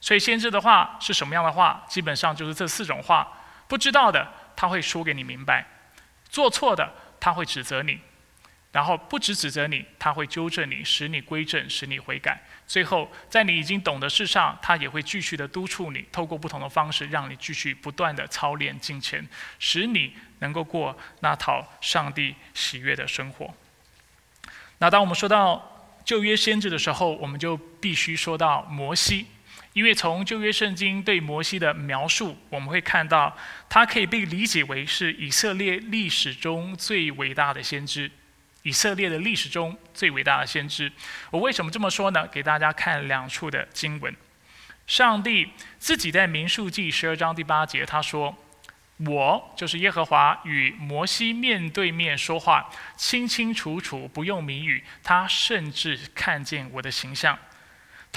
[0.00, 1.84] 所以先知的话是什么样的话？
[1.88, 3.28] 基本上就是这四种话。
[3.68, 4.26] 不知道的，
[4.56, 5.62] 他会说给你明白；
[6.28, 8.00] 做错的，他会指责你。
[8.70, 12.38] 然后不只指责你，他会纠正你，使你归正，使你悔改。
[12.66, 19.26] 最后，在你已经懂的事上，他也会继续的督促你，透过不同的方式，让你继续不断的操练金钱，
[19.58, 23.52] 使你能够过那套上帝喜悦的生活。
[24.78, 29.26] 那当我们说到旧约先知的时候，我们就必须说到摩西，
[29.72, 33.36] 因为从旧约圣经对摩西的描述，我们会看到
[33.68, 38.10] 他可以被理解为是以色列历史中最伟大的先知。
[38.64, 40.92] 以色列的历史中最伟大的先知，
[41.30, 42.26] 我为什么这么说呢？
[42.26, 44.14] 给大家看两处的经文。
[44.86, 48.36] 上帝自己在民数记十二章第八节，他说
[49.06, 54.82] ：“我就是耶和华，与摩西面对面说话，清清楚楚，不用谜语。
[55.02, 57.38] 他甚至看见我的形象。”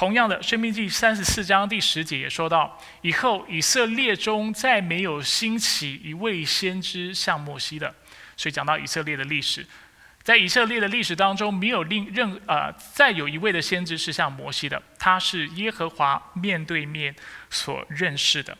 [0.01, 7.93] 同样的，《生命记》三十四章第十节也说到：“以后以色列中再没有兴起一位先知像摩西的。”
[8.35, 9.63] 所以讲到以色列的历史。
[10.23, 17.15] 在以色列的历史当中，没有另任呃再有一位的先知是像摩西的，他是耶和华面对面
[17.51, 18.57] 所认识的。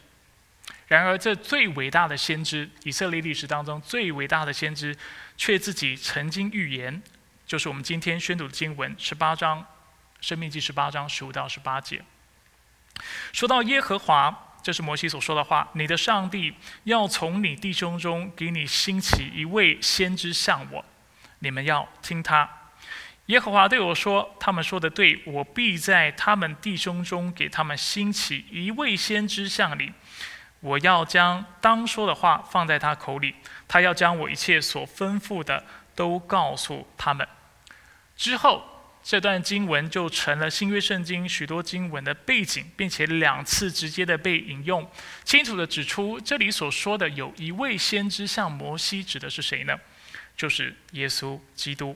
[0.89, 4.95] 然而，这最伟大的先知，以色列历史当中最伟大的先知，
[5.36, 7.01] 却自己曾经预言，
[7.47, 9.65] 就是我们今天宣读的经文十八章，
[10.22, 12.02] 生命记十八章十五到十八节。
[13.34, 16.54] 说到耶和华，这是摩西所说的话：你的上帝
[16.84, 20.86] 要从你弟兄中给你兴起一位先知像我。
[21.40, 22.48] 你们要听他，
[23.26, 29.92] 耶和华对我说：“他们说的对，我必在他们弟兄中给他们兴起一位先知像你。
[30.60, 33.34] 我要将当说的话放在他口里，
[33.68, 37.28] 他要将我一切所吩咐的都告诉他们。”
[38.16, 38.64] 之后，
[39.04, 44.88] 这段经文就成了新约圣经许多经文的背景，并且两次直接的被引用，
[45.24, 49.76] 清楚的指出这里所说的有一位先知像摩西，指的是谁呢？
[50.38, 51.96] 就是耶稣基督。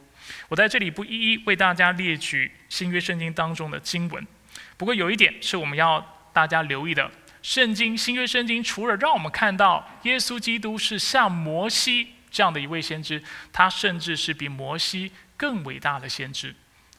[0.50, 4.28] 我在这里不一一为大家列举新约圣经当中的经文，
[4.76, 7.10] 不过有一点是我们要大家留意的：
[7.44, 16.54] 圣经新约圣经除了让我们看到耶稣基督是像摩西这样的一位先知，他甚至是比摩西更伟大的先知。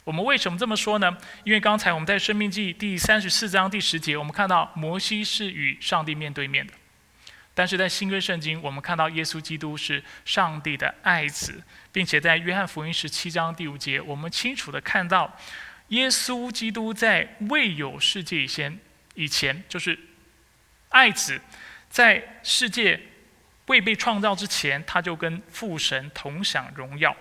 [0.07, 1.19] 我们为什么这么说呢？
[1.42, 6.73] 因为刚才我们在生命记第三十四章第十节，我们看到摩西是与上帝面对面的。
[7.53, 15.37] 但是在新约圣经，我们看到耶稣基督是上帝的爱子，并且在约翰福音十七章第五节，我们清楚的看到，
[15.88, 18.79] 耶稣基督在未有世界以前，
[19.14, 19.99] 以前就是
[20.90, 21.40] 爱子
[21.90, 23.01] 在世界
[23.66, 27.16] 未被创造之前，他就跟父神同享荣耀。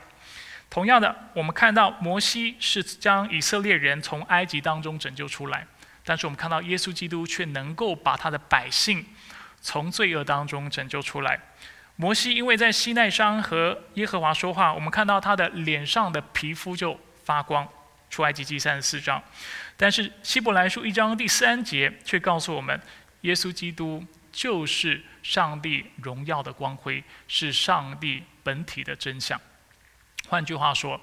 [0.69, 5.65] 同样的，我们看到摩西是将以色列人从埃及当中拯救出来，
[6.03, 9.05] 但是我们看到耶稣基督却能够把他的百姓。
[9.61, 11.39] 从罪恶当中拯救出来。
[11.95, 17.67] 摩西因为在西奈山和耶和华说话，我们看到他的脸上的皮肤就发光。
[18.07, 19.21] 出埃及记三十四章，
[19.75, 22.79] 但是希伯来书一章第三节却告诉我们，
[23.21, 29.41] 耶稣基督就是上帝荣耀的光辉，是上帝本体的真相。
[30.35, 30.99] 换句话说。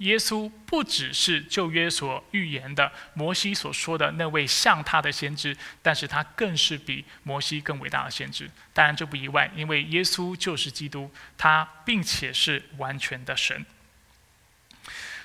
[0.00, 8.46] 耶稣不只是旧约所预言的摩西所说的那位像他的先知，但是他更是比摩西更伟大的先知。
[8.74, 13.64] 当然这不意外，因为耶稣就是基督，他并且是完全的神。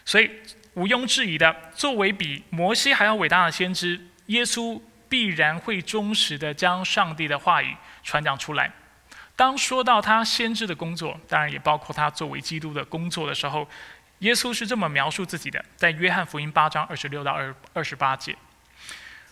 [0.06, 0.32] 所以
[0.76, 8.72] 毋庸置疑的，作为比摩西还要伟大的先知，耶稣必然会忠实的将上帝的话语传讲出来。
[9.42, 13.68] 当说到他先知的工作，当然也包括他作为基督的工作的时候。
[14.20, 18.38] 耶稣是这么描述自己的，在约翰福音八章二十六到二二十八节。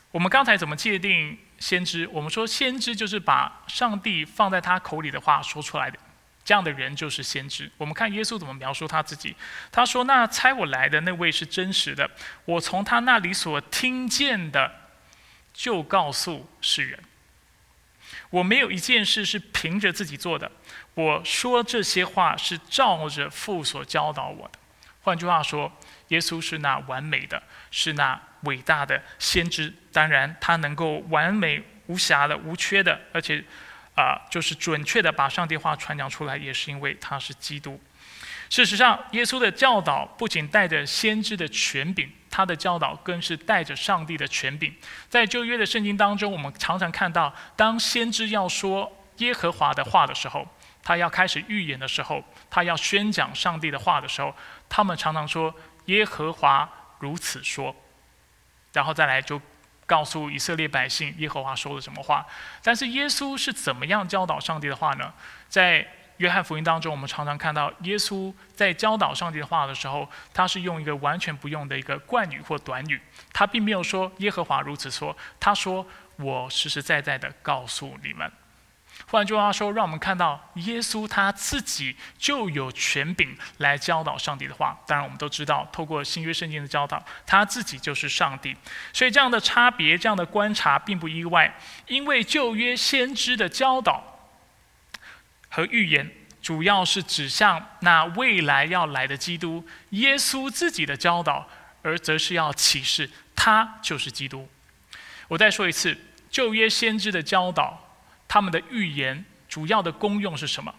[0.09, 2.07] 我们刚才怎么界定先知？
[2.11, 5.99] 我们说先知就是把上帝放在他口里的话说出来的，
[6.43, 7.71] 这样的人就是先知。
[7.77, 9.35] 我们看耶稣怎么描述他自己，
[9.71, 12.09] 他说：“那猜我来的那位是真实的，
[12.45, 14.71] 我从他那里所听见的，
[15.53, 16.99] 就告诉世人。
[18.29, 20.51] 我没有一件事是凭着自己做的，
[20.93, 24.59] 我说这些话是照着父所教导我的。”
[25.01, 25.71] 换句话说，
[26.09, 29.73] 耶稣是那完美的，是那伟大的先知。
[29.91, 33.43] 当然，他能够完美无瑕的、无缺的，而且
[33.95, 37.81] 啊，就是准确的把上帝话传讲出来，也是因为他是基督。
[38.49, 44.73] 事实上，耶稣的教导不仅带着先知的权柄，他的教导更是带着上帝的权柄。
[45.09, 50.47] 在旧约的圣经当中，我们常常看到，当先知要说耶和华的话的时候，
[50.83, 54.33] 他要开始预言的时候，他要宣讲上帝的话的时候。
[54.69, 55.53] 他们常常说
[55.85, 57.75] 耶和华如此说，
[58.71, 59.41] 然后再来就
[59.87, 62.23] 告诉以色列百姓耶和华说了什么话。
[62.61, 65.11] 但是耶稣是怎么样教导上帝的话呢？
[65.47, 65.85] 在
[66.19, 73.01] 约翰福音当中，我们常常看到耶稣在教导上帝的话的时候，他是用一个完全不用的一个冠语或短语，
[73.33, 75.85] 他并没有说耶和华如此说，他说
[76.17, 78.29] 我实实在在的告诉你们。
[79.07, 84.77] 换句话说，让我们看到耶稣他自己就有权柄来教导上帝的话。
[84.85, 88.53] 当然，我们都知道，透过新约圣经的教导，他自己就是上帝。
[88.91, 91.55] 所以，这样的差别、这样的观察并不意外，
[91.87, 94.03] 因为旧约先知的教导
[95.49, 96.09] 和预言，
[96.41, 99.67] 主要是指向那未来要来的基督。
[99.89, 101.49] 耶稣自己的教导，
[101.81, 104.47] 而则是要启示他就是基督。
[105.27, 105.97] 我再说一次，
[106.29, 107.85] 旧约先知的教导。
[108.27, 110.73] 他们的预言主要的功用是什么？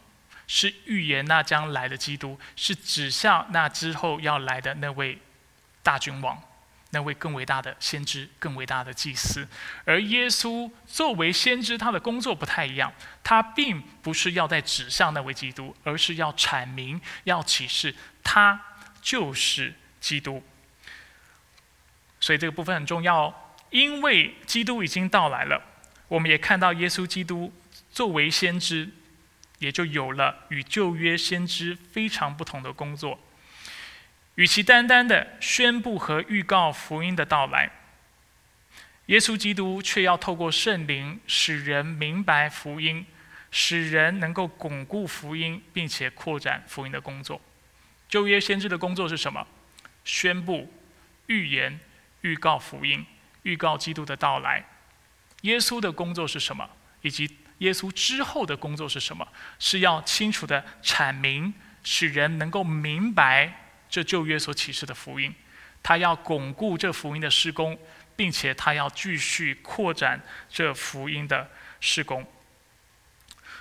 [0.47, 5.19] 是预言那将来的基督，是指向那之后要来的那位
[5.83, 6.41] 大君王，
[6.91, 9.47] 那位更伟大的先知，更伟大的祭司。
[9.85, 18.61] 而耶稣作为先知，他的工作不太一样，他并不是要在指向那位基督，而是要阐明、要启示他
[19.01, 20.43] 就是基督。
[22.19, 25.63] 所以这个部分很重要，因为基督已经到来了。
[26.09, 27.53] 我们也看到耶稣基督
[27.93, 28.91] 作为先知，
[29.61, 33.19] 也就有了与旧约先知非常不同的工作。
[34.37, 37.71] 与其单单的宣布和预告福音的到来，
[39.07, 43.05] 耶稣基督却要透过圣灵使人明白福音，
[43.51, 47.41] 使人能够巩固福音，并且扩展福音的工作。
[48.09, 49.47] 旧约先知的工作是什么？
[50.05, 50.73] 宣布、
[51.27, 51.79] 预言、
[52.23, 53.05] 预告福音，
[53.43, 54.65] 预告基督的到来。
[55.43, 56.69] 耶稣的工作是什么？
[57.03, 59.27] 以及耶稣之后的工作是什么？
[59.59, 65.35] 是要清楚的阐明，使人能够明白这旧约所启示的福音。
[65.83, 67.79] 他要巩固这福音的施工，
[68.17, 71.51] 并且他要继续扩展这福音的
[71.81, 72.25] 施工。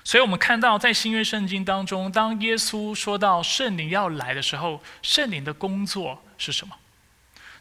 [0.04, 6.78] 所以，我们看到在新约圣经当中，当耶稣说到圣灵要来的时候，圣灵的工作是什么？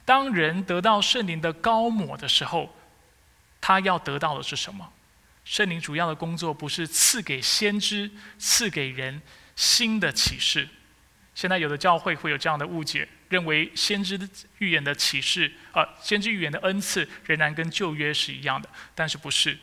[0.04, 2.74] 当人得到圣灵的高抹的时候。
[3.60, 4.92] 他要得到的是什么？
[5.44, 9.20] 圣灵主要的工作不是赐给先知、赐给人
[9.56, 10.68] 新的启示。
[11.38, 14.18] 现在有的教会会有这样的误解，认为先知
[14.58, 19.56] 预言的启示，呃，先知预言的恩赐仍然跟旧约是一样的，但是不是。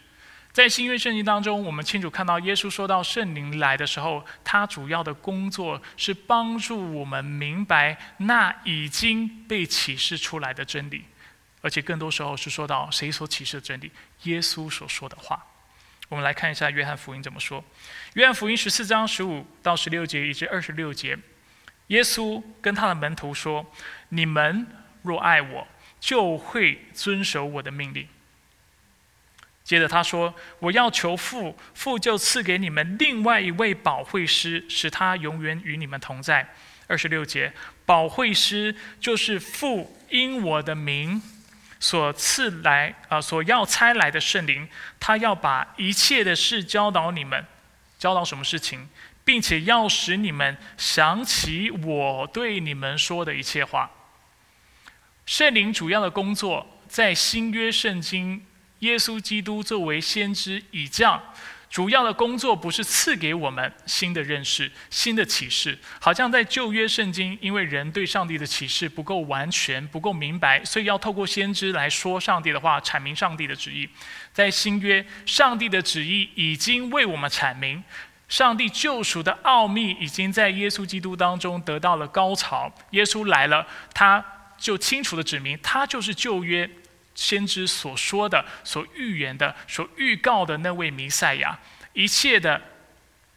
[0.54, 11.04] 在新约圣经当中，我们清楚看到耶稣说到圣灵来的时候，他主要的工作是帮助我们明白那已经被启示出来的真理。
[11.60, 13.92] 而且更多时候是说到谁所启示的真理，
[14.24, 15.46] 耶稣所说的话。
[16.08, 17.62] 我们来看一下约翰福音怎么说。
[18.14, 21.18] 约翰福音十四章十五到十六节以及二十六节，
[21.88, 23.66] 耶稣跟他的门徒说
[24.10, 24.68] ：“你们
[25.04, 25.68] 若爱我，
[26.00, 28.08] 就会遵守我的命令。”
[29.64, 36.54] 接着他说：“我要求父，父就赐给你们另外一位保惠师，使他永远与你们同在。”
[36.88, 37.52] 二十六节，
[37.86, 41.22] 保惠师就是父因我的名。
[41.78, 44.68] 所赐来啊，所要差来的圣灵，
[45.00, 47.46] 他要把一切的事教导你们，
[48.00, 48.90] 教导什么事情，
[49.26, 53.92] 并且要使你们想起我对你们说的一切话。
[55.26, 58.46] 圣灵主要的工作，在新约圣经，
[58.80, 61.22] 耶稣基督作为先知已降。
[61.68, 73.90] 主要的工作不是赐给我们新的认识、新的启示，好像在旧约圣经，因为人对上帝的启示不够完全、不够明白，所以要透过先知来说上帝的话，阐明上帝的旨意。
[74.32, 77.84] 在新约，上帝的旨意已经为我们阐明，
[78.28, 82.72] 上帝救赎的奥秘已经在耶稣基督当中得到了高潮。
[82.92, 84.24] 耶稣来了，他
[84.58, 86.70] 就清楚的指明，他就是旧约。
[87.14, 91.58] 先知所说的、所预言的、所预告的那位弥赛亚，
[91.94, 92.62] 一切的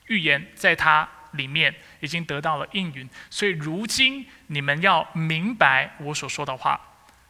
[0.09, 3.09] 预言在他里面已经得到了应允。
[3.31, 6.81] 所以如今你们要明白我所说的话。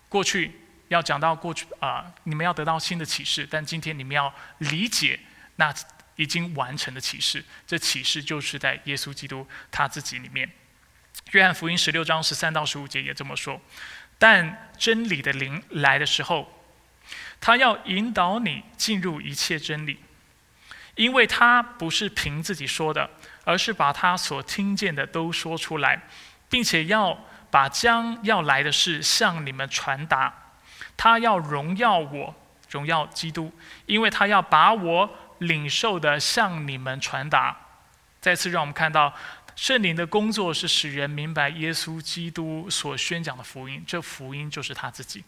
[0.08, 0.50] 过去
[0.88, 5.20] 要讲到过去啊，你们要得到新的启示，但今天你们要理解
[5.56, 5.70] 那
[6.18, 7.42] 已经完成的启示。
[7.66, 10.50] 这启示就是在耶稣基督他自己里面。
[11.30, 13.60] 约翰福音十六章十三到十五节也这么说。
[14.18, 16.52] 但真理的灵来的时候，
[17.40, 20.00] 他要引导你进入一切真理，
[20.96, 23.08] 因为他不是凭自己说的，
[23.44, 26.02] 而是把他所听见的都说出来，
[26.48, 27.16] 并且要
[27.48, 30.34] 把将要来的事向你们传达。
[30.96, 32.34] 他要荣耀我，
[32.70, 33.52] 荣耀基督，
[33.86, 35.08] 因为他要把我
[35.38, 37.56] 领受的向你们传达。
[38.20, 39.12] 再次让我们看到。
[39.58, 45.24] 圣灵的工作是使人明白耶稣基督所宣讲的福音，这福音就是他自己。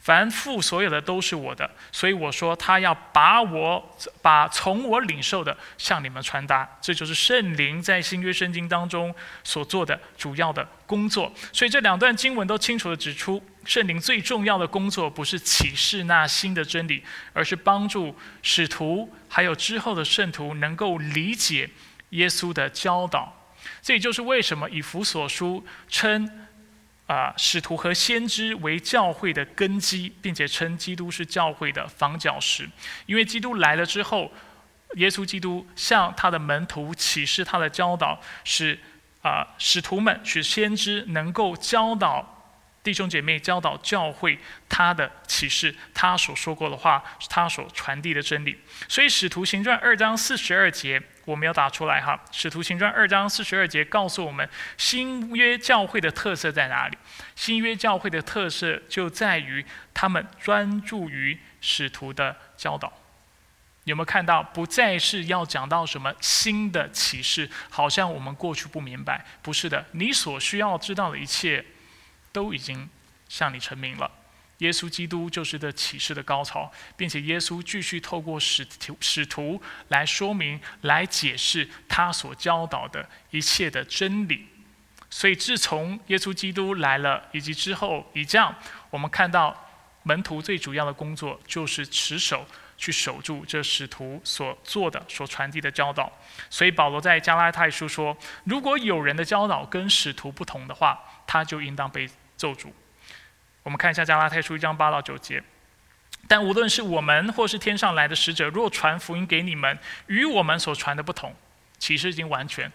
[0.00, 9.14] 凡父所有的都是我的，所以我说他要把我把从我领受的向你们传达，这就是圣灵在新约圣经当中
[9.44, 11.32] 所做的主要的工作。
[11.52, 21.70] 所以这两段经文都清楚地指出，圣灵最重要的工作不是启示那新的真理，而是帮助使徒还有之后的圣徒能够理解
[22.10, 23.37] 耶稣的教导。
[23.82, 26.46] 这也就是为什么以弗所书称。
[27.08, 32.68] 啊，使徒和先知为教会的根基，并且称基督是教会的房角石。
[33.06, 34.30] 因为基督来了之后，
[34.96, 38.78] 耶稣基督向他的门徒启示他的教导，使
[39.22, 42.37] 啊使徒们、使先知能够教导。
[42.88, 48.58] 弟兄姐妹教导教会他的启示，他所说过的话，他所传递的真理。
[48.88, 52.18] 所以《使徒行传》二章四十二节，我们要打出来哈。
[52.34, 56.96] 《使徒行传》二章四十二节告诉我们，新约教会的特色在哪里？
[57.36, 59.62] 新约教会的特色就在于
[59.92, 62.90] 他们专注于使徒的教导。
[63.84, 64.42] 有没有看到？
[64.42, 69.22] 不再是要讲到什么新的启示，好像我们过去不明白。
[69.42, 71.62] 不是的，你所需要知道的一切。
[72.38, 72.88] 都已经
[73.28, 74.08] 向你成名了，
[74.58, 84.46] 耶稣基督就是这启示的高潮，并且耶稣继续透过使徒使徒来说明、来解释他所教导的一切的真理。
[85.10, 88.54] 所以，自从耶稣基督来了以及之后，以这样，
[88.90, 89.52] 我们看到
[90.04, 96.12] 门徒最主要的工作就是持守、去守住这使徒所做的、所传递的教导。
[96.48, 98.16] 所以，保罗在加拉太书说
[98.46, 102.08] ：“如果有人的教导跟使徒不同的话，他就应当被。”
[102.38, 102.68] 咒诅。
[103.62, 105.42] 我们看一下加拉太书一章八到九节。
[106.26, 109.78] 但无论是我们或是天上来的使者，若传福音给你们，
[110.08, 111.34] 与我们所传的不同，
[111.78, 112.70] 启示已经完全，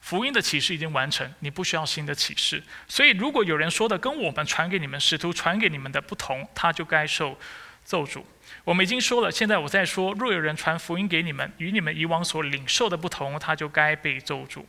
[0.00, 2.62] 福音的启示已经完成，你不需要新的启示。
[2.86, 7.36] 所以，如果有人说的跟我们传给你们、使徒传给你们的不同，他就该受
[7.84, 8.22] 咒诅。
[8.62, 14.64] 我们已经说了，现在我在说，若有人传福音给你们，与你们以往所领受的不同，他就该被咒诅。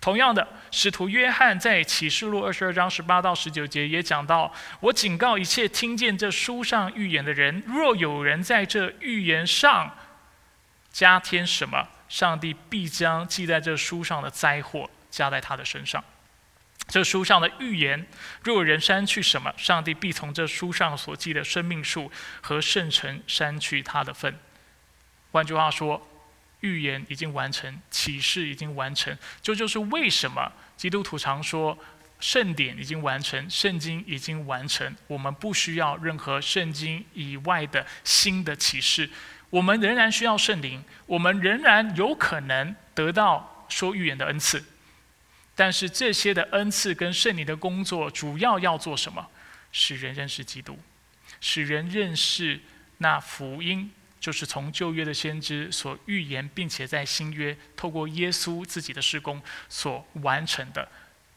[0.00, 9.94] 同样的，使徒约翰在启示录二十二章十八到十九节也讲到：“我警告一切听见这书上预言的人，若有人在这预言上
[10.90, 16.02] 加添什么，上帝必将记在这书上的灾祸加在他的身上。
[16.88, 18.06] 这书上的预言，
[18.42, 22.10] 若有人删去什么，上帝必从这书上所记的生命树
[22.40, 24.38] 和圣城删去他的份。”
[25.32, 26.06] 换句话说。
[26.60, 31.78] 预言已经完成，启示已经完成，这就是为什么基督徒常说
[32.18, 39.08] 圣典已经完成，圣经已经完成，我们不需要任何圣经以外的新的启示，
[39.48, 44.62] 我们仍然需要圣灵，我们仍然有可能得到说预言的恩赐，
[45.54, 49.26] 但是这些的恩赐跟圣灵的工作主要要做什么？
[49.72, 50.78] 使人认识基督，
[51.40, 52.60] 使人认识
[52.98, 53.90] 那福音。
[54.20, 60.86] 就是从旧约的先知所预言，并且在新约透过耶稣自己的施工所完成的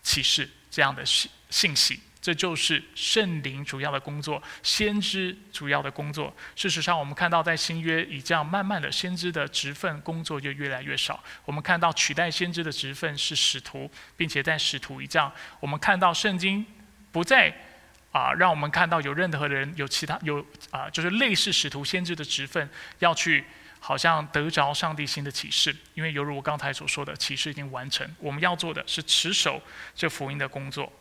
[0.04, 6.36] 启示，这样的信信息，这就是圣灵主要的工作，先知主要的工作。
[6.58, 11.24] 事实上，我们看到在新约以这样慢慢的，先知的职分工作就越来越少。
[11.46, 15.32] 我们看到取代先知的职分是使徒，并且在使徒以这样，
[15.62, 16.66] 我们看到圣经
[17.14, 17.56] 不再。
[18.14, 23.44] 啊，让我们看到有任何人有其他有啊，就是类似使徒先知的职分，要去
[23.80, 29.60] 好像得着上帝新的启示，因为犹如我刚才所说的，启示已经完成，我们要做的是持守
[29.96, 30.94] 这福音的工作。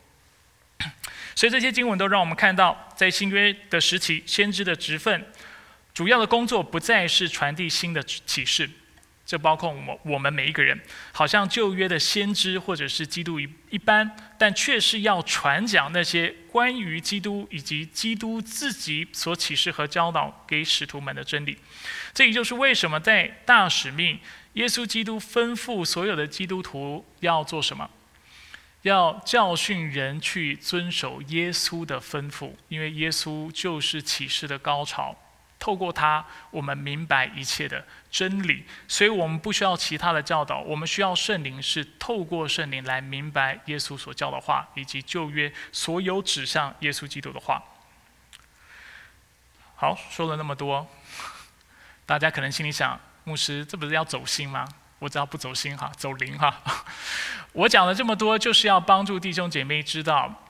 [1.36, 5.30] 所以这些经文都让我们看到，在新约的时期，先知的职分
[5.92, 8.68] 主要的工作不再是传递新的启示。
[9.32, 10.78] 这包括我我们每一个人，
[11.10, 21.56] 好像旧约的先知或者是基督一一般，但却是要传讲那些关于基督以及基督自己所启示和教导给使徒们的真理。
[22.12, 24.20] 这也就是为什么在大使命，
[24.52, 27.88] 耶稣基督吩咐所有的基督徒要做什么？
[28.82, 35.16] 要教训人去遵守耶稣的吩咐，因为耶稣就是启示的高潮。
[35.62, 47.62] 透过他，我们明白一切的真理，所以我们不需要其他的教导，我们需要圣灵，是透过圣灵来明白耶稣所教的话，以及旧约所有指向耶稣基督的话。
[49.76, 50.84] 好，说了那么多，
[52.04, 54.66] 大家可能心里想，牧师，这不是要走心吗？
[54.98, 56.60] 我只要不走心哈，走灵哈。
[57.54, 60.41] 我讲了这么多，就是要帮助弟兄姐妹知道。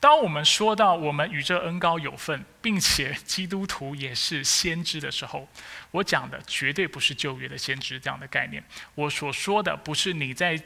[0.00, 5.46] 当我们说到我们与这恩高有份，并且基督徒也是先知的时候，
[5.90, 8.64] 我讲的绝对不是旧约的先知这样的概念。
[8.94, 10.58] 我所说的不是你在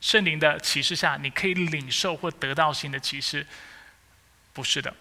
[0.00, 3.46] 圣灵的启示下，你可以领受或得到新的启示，
[4.52, 4.92] 不是的，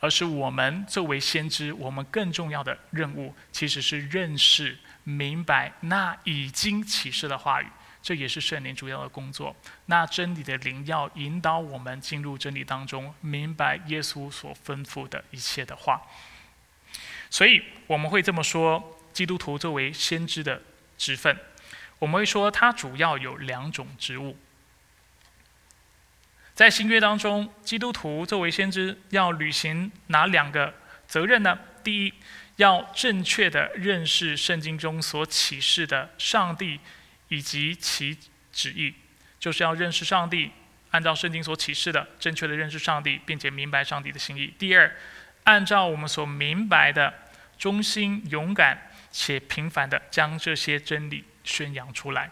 [0.00, 7.66] 而是我们作为先知，我们更重要的任务其实是认识、明白那已经启示的话语，
[8.06, 9.56] 这也是圣灵主要的工作。
[9.86, 16.00] 那真理的灵要引导我们进入真理当中，明白耶稣所吩咐的一切的话。
[17.28, 20.62] 所以我们会这么说：基督徒作为先知的
[20.96, 21.36] 职分。
[21.98, 24.38] 我们会说，它主要有两种职务。
[26.54, 30.72] 在新约当中，基督徒作为先知，要履行哪两个
[31.08, 31.58] 责任呢？
[31.82, 32.14] 第一，
[32.54, 36.78] 要正确的认识圣经中所启示的上帝
[37.28, 38.16] 以及其
[38.52, 38.94] 旨意，
[39.38, 40.50] 就是要认识上帝，
[40.90, 44.52] 按照圣经所启示的，正确的认识上帝，并且明白上帝的心意。
[44.58, 44.94] 第二，
[45.44, 47.12] 按照我们所明白的，
[47.58, 51.24] 忠心、勇敢且平凡的将这些真理。
[51.48, 52.28] 宣扬出来。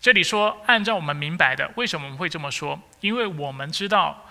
[0.00, 2.82] 这里说，按照我们明白的，为什么我们会这么说？
[2.98, 4.28] 因为我们知道，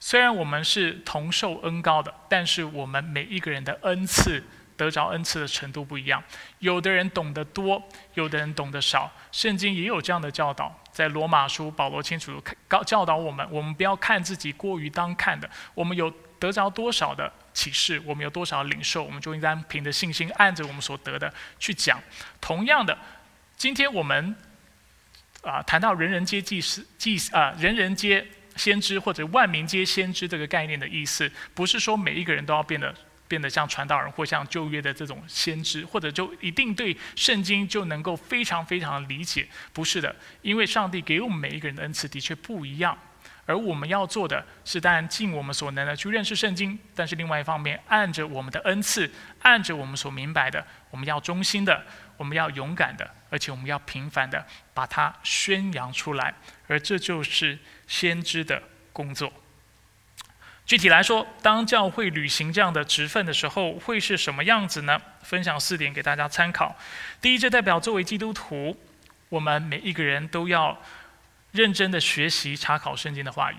[0.00, 4.42] 虽然我们是同受恩高的，但是我们每一个人的恩赐
[4.76, 6.22] 得着恩赐的程度不一样。
[6.58, 7.82] 有的人懂得多，
[8.14, 9.10] 有的人懂得少。
[9.32, 15.48] 圣经也有这样的教导，在罗马书，保罗清楚教教导我们：我们不要看自己过于当看的。
[15.74, 21.98] 我们有得着多少的启示，我们有多少领受，我们就应该凭着信心，按着我们所得的去讲。
[22.40, 22.96] 同样的，
[23.56, 24.36] 今天我们
[25.42, 32.94] 啊谈到人人皆祭司、祭啊人人皆先知或者万民皆先知这个概念的意思，不是说每一个人都要变得
[33.28, 42.96] 变得像传道人或像旧约的这种先知，或者就一定对圣经就能够非常非常理解，不是的，因为上帝给我们每一个人的恩赐的确不一样。
[43.48, 49.08] 而我们要做的是，当然尽我们所能的去认识圣经，但是另外一方面，按着我们的恩赐，
[49.42, 51.84] 按着我们所明白的，我们要忠心的，
[52.16, 56.34] 我们要勇敢的，而且我们要频繁的把它宣扬出来。
[56.66, 57.56] 而这就是
[57.86, 58.60] 先知的
[58.92, 59.32] 工作。
[60.66, 65.00] 具体来说，当教会履行这样的职分的时候，会是什么样子呢？
[65.22, 66.76] 分享四点给大家参考。
[67.22, 68.76] 第一，这代表作为基督徒，
[69.30, 70.78] 我们每一个人都要。
[71.52, 73.56] 认真的学习查考圣经的话语，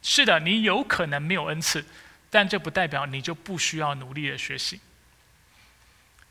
[0.00, 1.84] 是的，你有可能没有恩赐，
[2.30, 4.80] 但这不代表你就不需要努力的学习。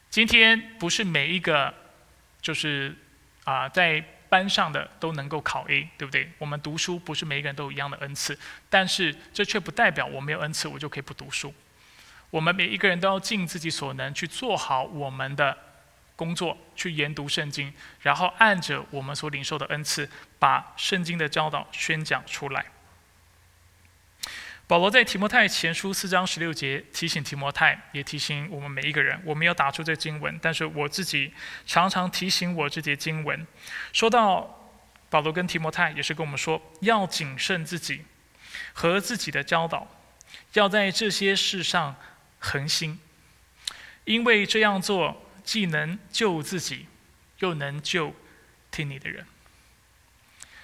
[0.09, 1.71] 今天不是每一个
[2.41, 2.95] 就是
[3.43, 6.31] 啊在班上的都能够考 A，对不对？
[6.37, 8.37] 我们读书不是每个人都有一样的恩赐，
[8.69, 11.53] 但是这却不代表我没有恩赐，我就可以不读书。
[12.29, 15.57] 我们每一个人都要尽自己所能去做好我们的。
[16.17, 17.71] 工作去研读圣经，
[18.01, 20.09] 然后按着我们所领受的恩赐，
[20.39, 22.65] 把圣经的教导宣讲出来。
[24.67, 29.17] 保罗在提摩太前书四章十六节提醒提摩太，也提醒我们每一个人。
[29.23, 31.33] 我没有打出这经文，但是我自己
[31.65, 33.47] 常常提醒我这节经文。
[33.93, 34.69] 说到
[35.09, 38.03] 保罗跟提摩太，也是跟我们说，要谨慎自己
[38.73, 39.87] 和自己的教导，
[40.53, 41.95] 要在这些事上
[42.39, 42.99] 恒心，
[44.03, 45.23] 因为这样做。
[45.47, 46.87] 既能救自己，
[47.39, 48.13] 又能救
[48.69, 49.25] 听你的人。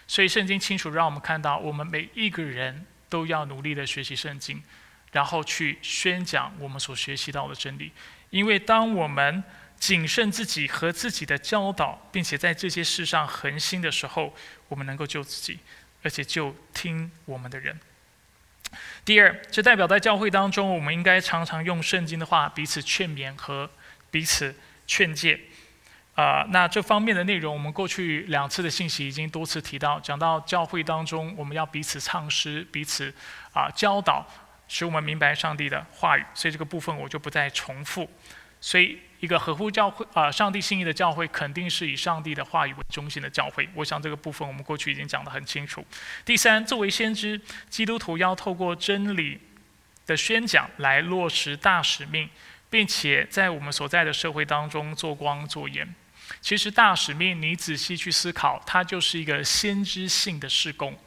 [0.07, 4.63] 所以圣经清楚让我们看到，我们每一个人都要努力的学习圣经，
[5.11, 7.91] 然后去宣讲我们所学习到的真理。
[8.31, 9.43] 因为当我们
[9.77, 14.35] 谨慎自己和自己的教导，并且在这些事上恒心的时候，
[14.67, 15.59] 我们能够救自己，
[16.01, 17.79] 而且救听我们的人。
[19.05, 23.69] 第二，这代表在教会当中，我们应该常常用圣经的话彼此劝勉和
[24.09, 24.55] 彼此。
[24.85, 25.39] 劝诫，
[26.15, 33.11] 啊，那这方面的内容，我们过去两次的信息已经多次提到，讲到教会当中，我们要彼此唱诗，彼此
[33.51, 34.23] 啊教导，
[34.67, 36.23] 使我们明白上帝的话语。
[36.35, 38.07] 所以这个部分我就不再重复。
[38.61, 43.67] 所以一个合乎教会啊上帝心意的教会，肯定是以上帝的话语为中心的教会。
[43.73, 45.83] 我想这个部分我们过去已经讲得很清楚。
[46.23, 47.41] 第三，作为先知，
[47.71, 49.39] 基督徒要透过真理
[50.05, 52.29] 的宣讲来落实大使命。
[52.69, 55.87] 并且在我们所在的社会当中做光做盐。
[56.41, 60.97] 其实大使命，你仔细去思考，它就是一个先知性的事工。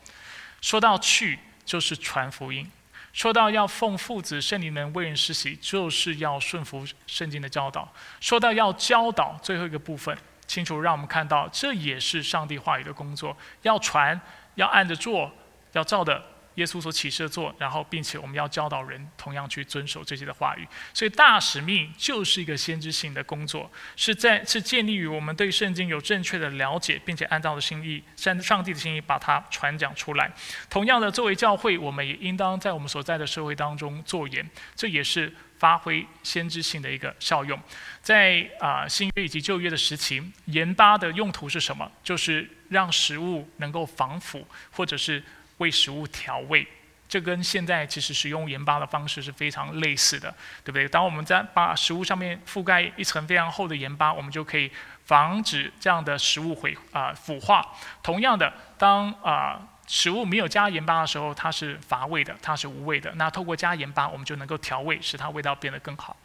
[0.61, 2.64] 说到去，就是传福音；
[3.12, 7.87] 说到要奉父子圣灵们为人实习，就是要顺服圣经的教导；
[8.21, 13.37] 说到要教导，最后一个部分，清楚让我们看到，这也是上帝话语的工作。
[13.62, 14.19] 要传，
[14.55, 15.31] 要按着做，
[15.73, 16.23] 要照的
[16.57, 20.67] 耶稣所启示的做，然后并且我们要教导人同样去遵守这些的话语。
[20.93, 30.31] 所以大使命就是一个先知性的工作，是在是建立于我们对圣经有正确的了解，并且按照的心意，上上帝的心意把它传讲出来。
[30.69, 37.59] 同样的，作为教会，我们也应当在我们所在的社会当中做盐，这也是发挥先知性的一个效用。
[38.01, 41.91] 在啊新约以及旧约的时期，盐巴的用途是什么？
[42.03, 45.23] 就是让食物能够防腐，或者是
[45.59, 46.67] 为食物调味。
[47.09, 50.29] 这跟现在其实使用盐巴的方式是非常类似的，
[50.65, 50.89] 对不对？
[50.89, 54.69] 当我们在把食物上面覆盖一层非常厚的盐巴，我们就可以
[55.05, 57.65] 防止这样的食物毁啊腐化。
[58.03, 63.13] 同样的，当啊食物没有加盐巴的时候，它是乏味的，它是无味的。
[63.15, 66.17] 那透过加盐巴，我们就能够调味，使它味道变得更好。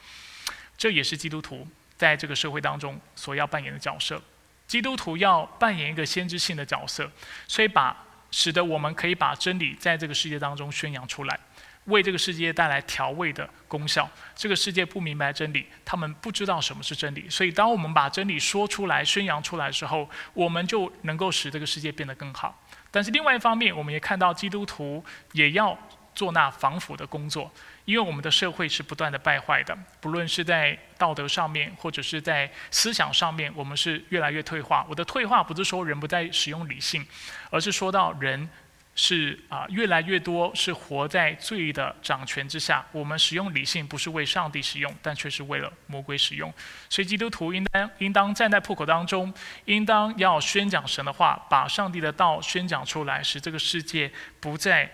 [0.76, 4.20] 这也是基督徒在这个社会当中所要扮演的角色。
[4.66, 7.08] 基督徒要扮演一个先知性的角色，
[7.48, 7.96] 所以把
[8.32, 11.40] 使得我们可以把真理在这个世界当中宣扬出来，
[11.86, 14.10] 为这个世界带来调味的功效。
[14.36, 17.30] 这个世界不明白真理，他们不知道什么是真理。
[17.30, 22.64] 所以，当我们把真理说出来、宣扬出来的时候，我们就能够使这个世界变得更好。
[22.90, 25.04] 但是，另外一方面，我们也看到基督徒
[25.34, 25.78] 也要
[26.14, 27.52] 做那防腐的工作。
[27.86, 34.86] 因为我们的社会是不断的败坏的，不论是在道德上面，或者是在思想上面，我们是越来越退化。
[34.88, 37.06] 我的退化不是说人不再使用理性，
[37.50, 38.48] 而是说到人
[38.94, 42.86] 是啊越来越多是活在罪的掌权之下。
[42.92, 46.54] 我们使用理性不是为上帝使用，但却是为了魔鬼使用。
[46.88, 49.34] 所以基督徒应当应当站在破口当中，
[49.66, 54.90] 应当要宣讲神的话，把上帝的道宣讲出来，使这个世界不再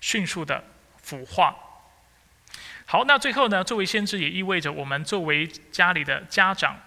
[0.00, 0.62] 迅速的
[1.02, 1.54] 腐化。
[2.84, 3.64] 好，那最后呢？
[3.64, 6.78] 作为先知，也意味着我们作为家里的家长，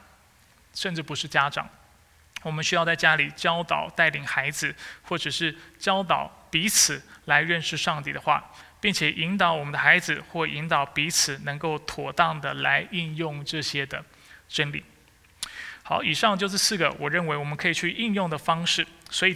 [0.74, 1.70] 甚至不是家长，
[2.42, 8.50] 我们需要在家里教导、带领孩子，或者是教导彼此来认识上帝的话，
[8.80, 14.02] 并且引导我们的孩子或引导彼此能够妥当的来应用这些的
[14.48, 14.86] 真理。
[15.84, 18.88] 好，以上就是四个我认为我们可以去应用的方式。
[19.10, 19.36] 所以，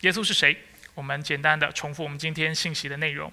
[0.00, 0.54] 耶稣是谁？
[0.98, 3.32] 我们简单的重复我们今天信息的内容，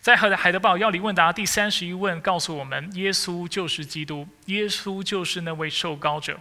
[0.00, 6.36] 在海海德堡要理问答第三十一问告诉我们：耶稣就是基督，耶稣就是那位受膏者，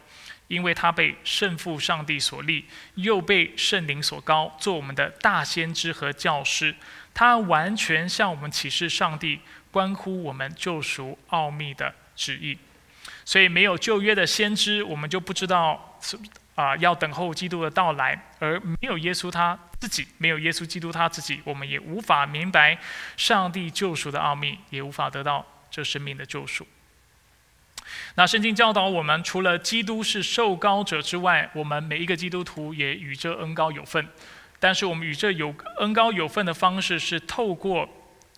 [0.47, 2.65] 因为他被圣父上帝所立，
[2.95, 6.74] 又被圣灵所膏，做我们的大先知和教师。
[7.13, 12.57] 他完全向我们启示上帝关乎我们救赎奥秘的旨意。
[13.24, 15.99] 所以没有旧约的先知，我们就不知道
[16.56, 19.58] 啊要等候基督的到来，而没有耶稣他。
[19.80, 22.78] 自己没有耶稣基督他自己，我们也无法明白
[23.18, 26.66] 上帝救赎的奥秘，也无法得到这生命的救赎。
[28.16, 34.08] 那圣经教导我们，除了基督是受膏者之外，我们每一个基督徒也与这恩高有份。
[34.58, 37.89] 但是我们与这有恩高有份的方式，是透过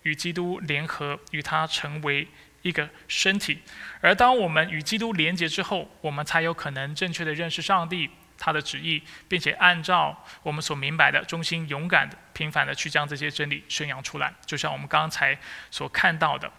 [0.01, 2.27] 与基督联合，与他成为
[2.65, 3.61] 一个身体。
[4.01, 8.09] 而当我们与基督连接之后，我们才有可能正确的认识上帝。
[8.37, 15.39] 他的旨意，并且按照我们所明白的，忠心、勇敢的、平凡的去将这些真理宣扬出来，就像我们刚才
[15.71, 16.51] 所看到的。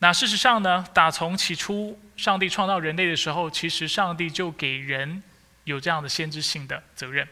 [0.00, 5.22] 那事实上呢，打从起初上帝创造人类的时候，其实上帝就给人
[5.64, 7.26] 有这样的先知性的责任。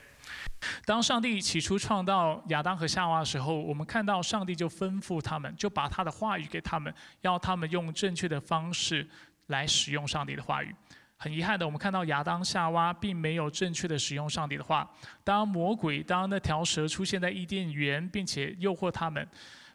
[0.84, 9.08] 当上帝起初创造亚当和夏娃的时候，我们看到上帝就吩咐他们，就把他的话语给他们，要他们用正确的方式
[9.46, 10.74] 来使用上帝的话语。
[11.16, 14.88] 很遗憾的，我们看到亚当夏娃并没有正确的使用上帝的话。
[15.24, 19.28] 当魔鬼，当那条蛇出现在伊甸园，并且诱惑他们，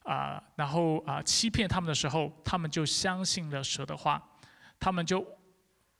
[0.04, 4.22] 啊，然后啊欺骗他们的时候，他们就相信了蛇的话。
[4.80, 5.26] 他们就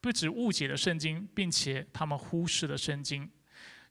[0.00, 3.28] 不止误解了圣经，并且他们忽视了圣经，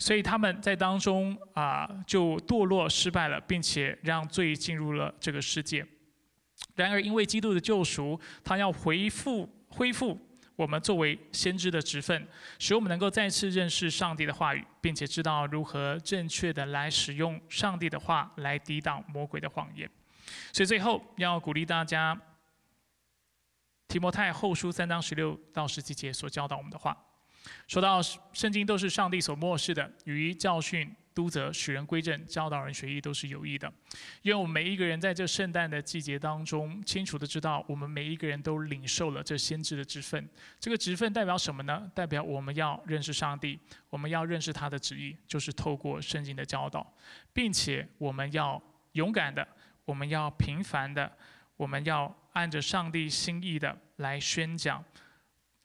[0.03, 5.85] 所以他们在当中啊就堕落失败了，并且让罪进入了这个世界。
[6.75, 10.19] 然而，因为基督的救赎，他要回复恢复。
[10.57, 12.27] 我们作为先知的职分，
[12.59, 19.89] 使我们能够再次认识上帝的话语，并且知道如何正确的来使用上帝的话来抵挡魔鬼的谎言。
[20.51, 22.19] 所以最后要鼓励大家，
[23.87, 26.95] 提摩太后书三章十六到十七节所教导我们的话，
[27.67, 30.95] 说到圣经都是上帝所漠视的，于教训。
[31.15, 33.71] 督责使人归正，教导人学艺都是有益的。
[34.23, 40.27] 因为我们每一个人在这圣诞的季节当中，清楚的知道，我们每一个人都领受了这先知的职分。
[40.59, 41.87] 这个职分代表什么呢？
[41.93, 43.59] 代表我们要认识上帝，
[43.91, 46.91] 我们要认识他的旨意，就是透过圣经的教导，
[47.31, 48.59] 并且我们要
[48.93, 49.47] 勇敢的，
[49.85, 51.15] 我们要平凡的，
[51.55, 54.83] 我们要按着上帝心意的来宣讲，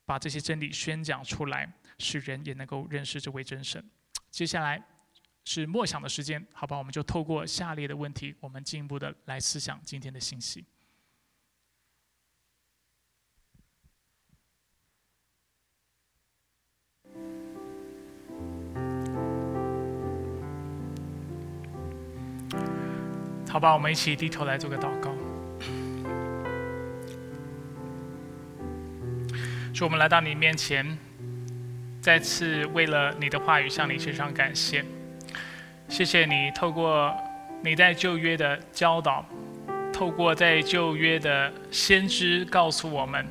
[0.09, 3.84] 把这些真理宣讲出来，使人也能够认识这位真神。
[4.30, 4.82] 接下来。
[5.50, 6.76] 是默想的时间，好吧？
[6.76, 10.62] 我们就透过下列的问题，我们进一步的来思想今天的信息。
[23.48, 25.18] 好吧，我们一起低头来做个祷告。
[29.79, 30.99] 主，我们来到你面前，
[32.01, 34.85] 再次为了你的话语向你献上感谢。
[35.89, 37.16] 谢谢你透过
[37.62, 39.24] 你在旧约的教导，
[39.93, 43.24] 透过在旧约的先知告诉我们，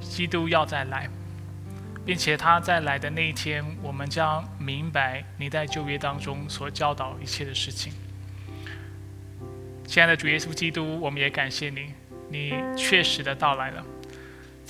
[0.00, 1.08] 基督要再来，
[2.04, 7.92] 并且他再来的那一天，我们将明白你在旧约当中所教导一切的事情。
[9.86, 11.94] 亲爱的主耶稣基督，我们也感谢你，
[12.28, 13.84] 你确实的到来了。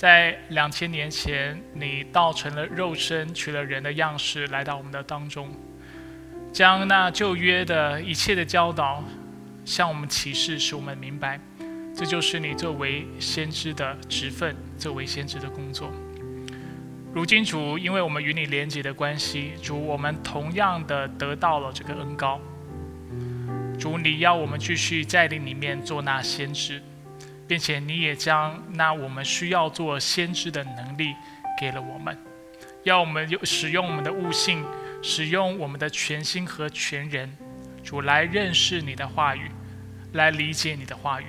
[0.03, 5.49] 在两千年前，你道成了肉身，取了人的样式，来到我们的当中，
[6.51, 9.01] 将那旧约的一切的教导
[9.63, 11.39] 向我们启示，使我们明白，
[11.95, 15.89] 这就是你作为先知的职分，作为先知的工作。
[17.13, 22.41] 如今主，因为我们与你连结的关系，主，我们同样的得到了这个恩高。
[23.79, 26.83] 主，你要我们继续在你里面做那先知，
[27.47, 31.13] 并且你也将那我们需要做先知的能力
[31.59, 32.17] 给了我们，
[32.83, 34.63] 要我们用使用我们的悟性，
[35.01, 37.31] 使用我们的全心和全人，
[37.83, 39.51] 主来认识你的话语，
[40.13, 41.25] 来理解你的话语。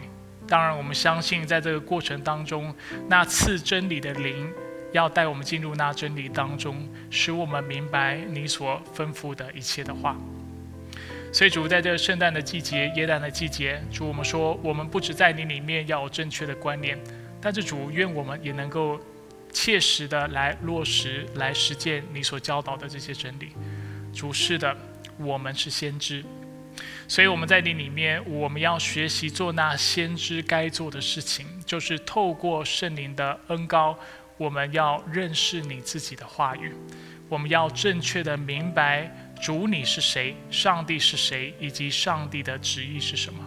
[0.47, 2.75] 当然，我们相信在这个过程当中，
[3.09, 4.53] 那赐真理的灵
[4.93, 10.17] 要带我们进入那真理当中，使我们明白你所吩咐的一切的话。
[11.35, 16.97] 所以主在这圣诞的季节、耶诞的季节，主我们说，我们不止在你里面要有正确的观念，
[17.41, 19.01] 但是主愿我们也能够
[19.53, 23.49] 切实的来落实、来实践你所教导的这些真理。
[24.13, 24.77] 主是的，
[25.19, 26.25] 我们是先知，
[27.09, 33.99] 所以我们在你里面，我们要学习做那先知该做的事情，就是透过圣灵的恩高，
[34.37, 36.73] 我们要认识你自己的话语，
[37.29, 39.13] 我们要正确的明白。
[39.45, 40.35] 主你是谁？
[40.51, 41.53] 上帝是谁？
[41.61, 43.45] 以及上帝的旨意是什么？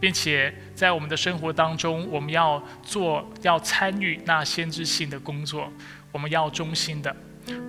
[0.00, 5.72] 并且在我们的生活当中，我们要做，要参与那先知性的工作。
[6.10, 7.14] 我们要忠心的，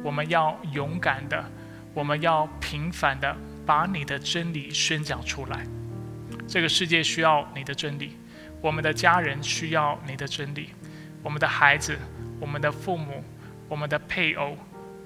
[0.03, 1.45] 我们要勇敢的，
[1.93, 5.67] 我们要平凡的把你的真理宣讲出来。
[6.47, 8.17] 这个世界需要你的真理，
[8.59, 10.69] 我们的家人需要你的真理，
[11.21, 11.95] 我们的孩子、
[12.39, 13.23] 我们的父母、
[13.69, 14.57] 我们的配偶、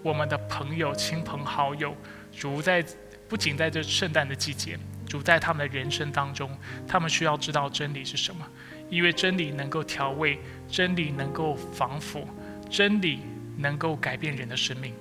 [0.01, 1.93] 我们的朋友、亲朋好友。
[2.39, 2.81] 主在
[3.27, 6.49] 不仅在这圣诞的季节，主在他们的人生当中，
[6.87, 8.47] 他们需要知道真理是什么，
[8.89, 12.25] 因为真理能够调味，真理能够防腐，
[12.69, 13.19] 真理
[13.57, 14.93] 能够改变人的生命。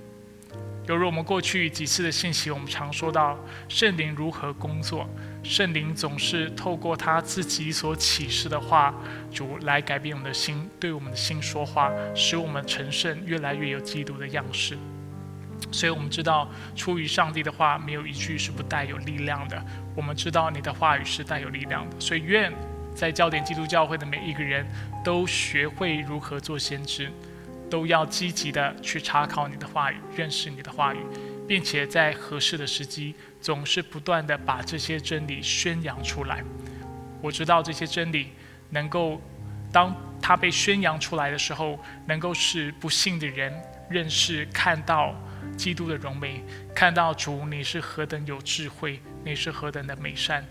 [0.88, 5.08] 犹如我们过去几次的信息，我们常说到圣灵如何工作，
[5.44, 8.92] 圣灵总是透过他自己所启示的话，
[9.32, 14.76] 主来改变我们的心，对我们的心说话，使我们成圣，越来越有基督的样式。
[15.70, 19.62] 所以我们知道，出于上帝的话，没有一句是不带有力量的。
[19.94, 22.00] 我们知道你的话语是带有力量的。
[22.00, 22.52] 所以愿
[22.94, 24.66] 在焦点基督教会的每一个人
[25.04, 27.10] 都学会如何做先知，
[27.68, 30.98] 都要积极的去查考你的话语，认识你的话语，
[31.46, 36.42] 并且在合适的时机，总是不断的把这些真理宣扬出来。
[37.20, 38.32] 我知道这些真理
[38.70, 39.20] 能够，
[39.70, 43.52] 当它被宣扬出来的时候，能够使不幸的人
[43.90, 45.14] 认识、看到。
[45.56, 46.42] 基督的荣美，
[46.74, 50.44] 看到主你是何等有智慧，你是何等的美善，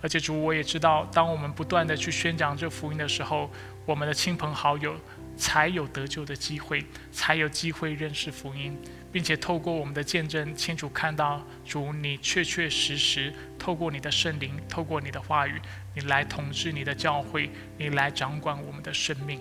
[0.00, 3.50] 而且主我也知道，当我们不断的去宣讲这福音的时候，
[3.84, 4.94] 我们的亲朋好友
[5.36, 8.76] 才有得救的机会，才有机会认识福音，
[9.12, 15.60] 并且透过我们的见证，清楚看到主你确确实实透过你的圣灵，透过你的话语，
[15.94, 19.40] 你来统治你的教会，你来掌管我们的生命。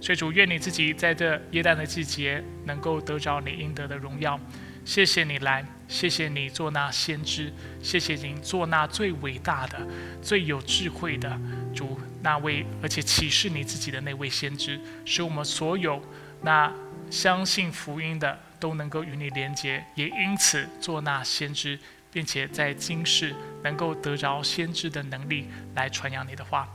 [0.00, 4.38] 所以主愿你自己在这耶诞的季节能够得着你应得的荣耀。
[4.82, 9.86] 谢谢你来，谢谢你做那先知，谢谢你做那最伟大的、
[10.22, 11.38] 最有智慧的
[11.74, 16.02] 主那位，而且启示你自己的那位先知，使我们所有
[16.42, 16.72] 那
[17.10, 21.78] 相信福音的都能够与你连结，也因此做那先知，
[22.10, 26.66] 并且在今世能够得着先知的能力来传扬你的话。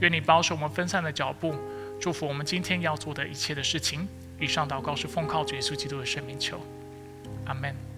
[0.00, 1.54] 愿你保守我们分散的脚步。
[2.00, 4.08] 祝福我们今天要做的一切的事情。
[4.40, 6.58] 以上祷告是奉靠主耶稣基督的圣名求，
[7.44, 7.89] 阿门。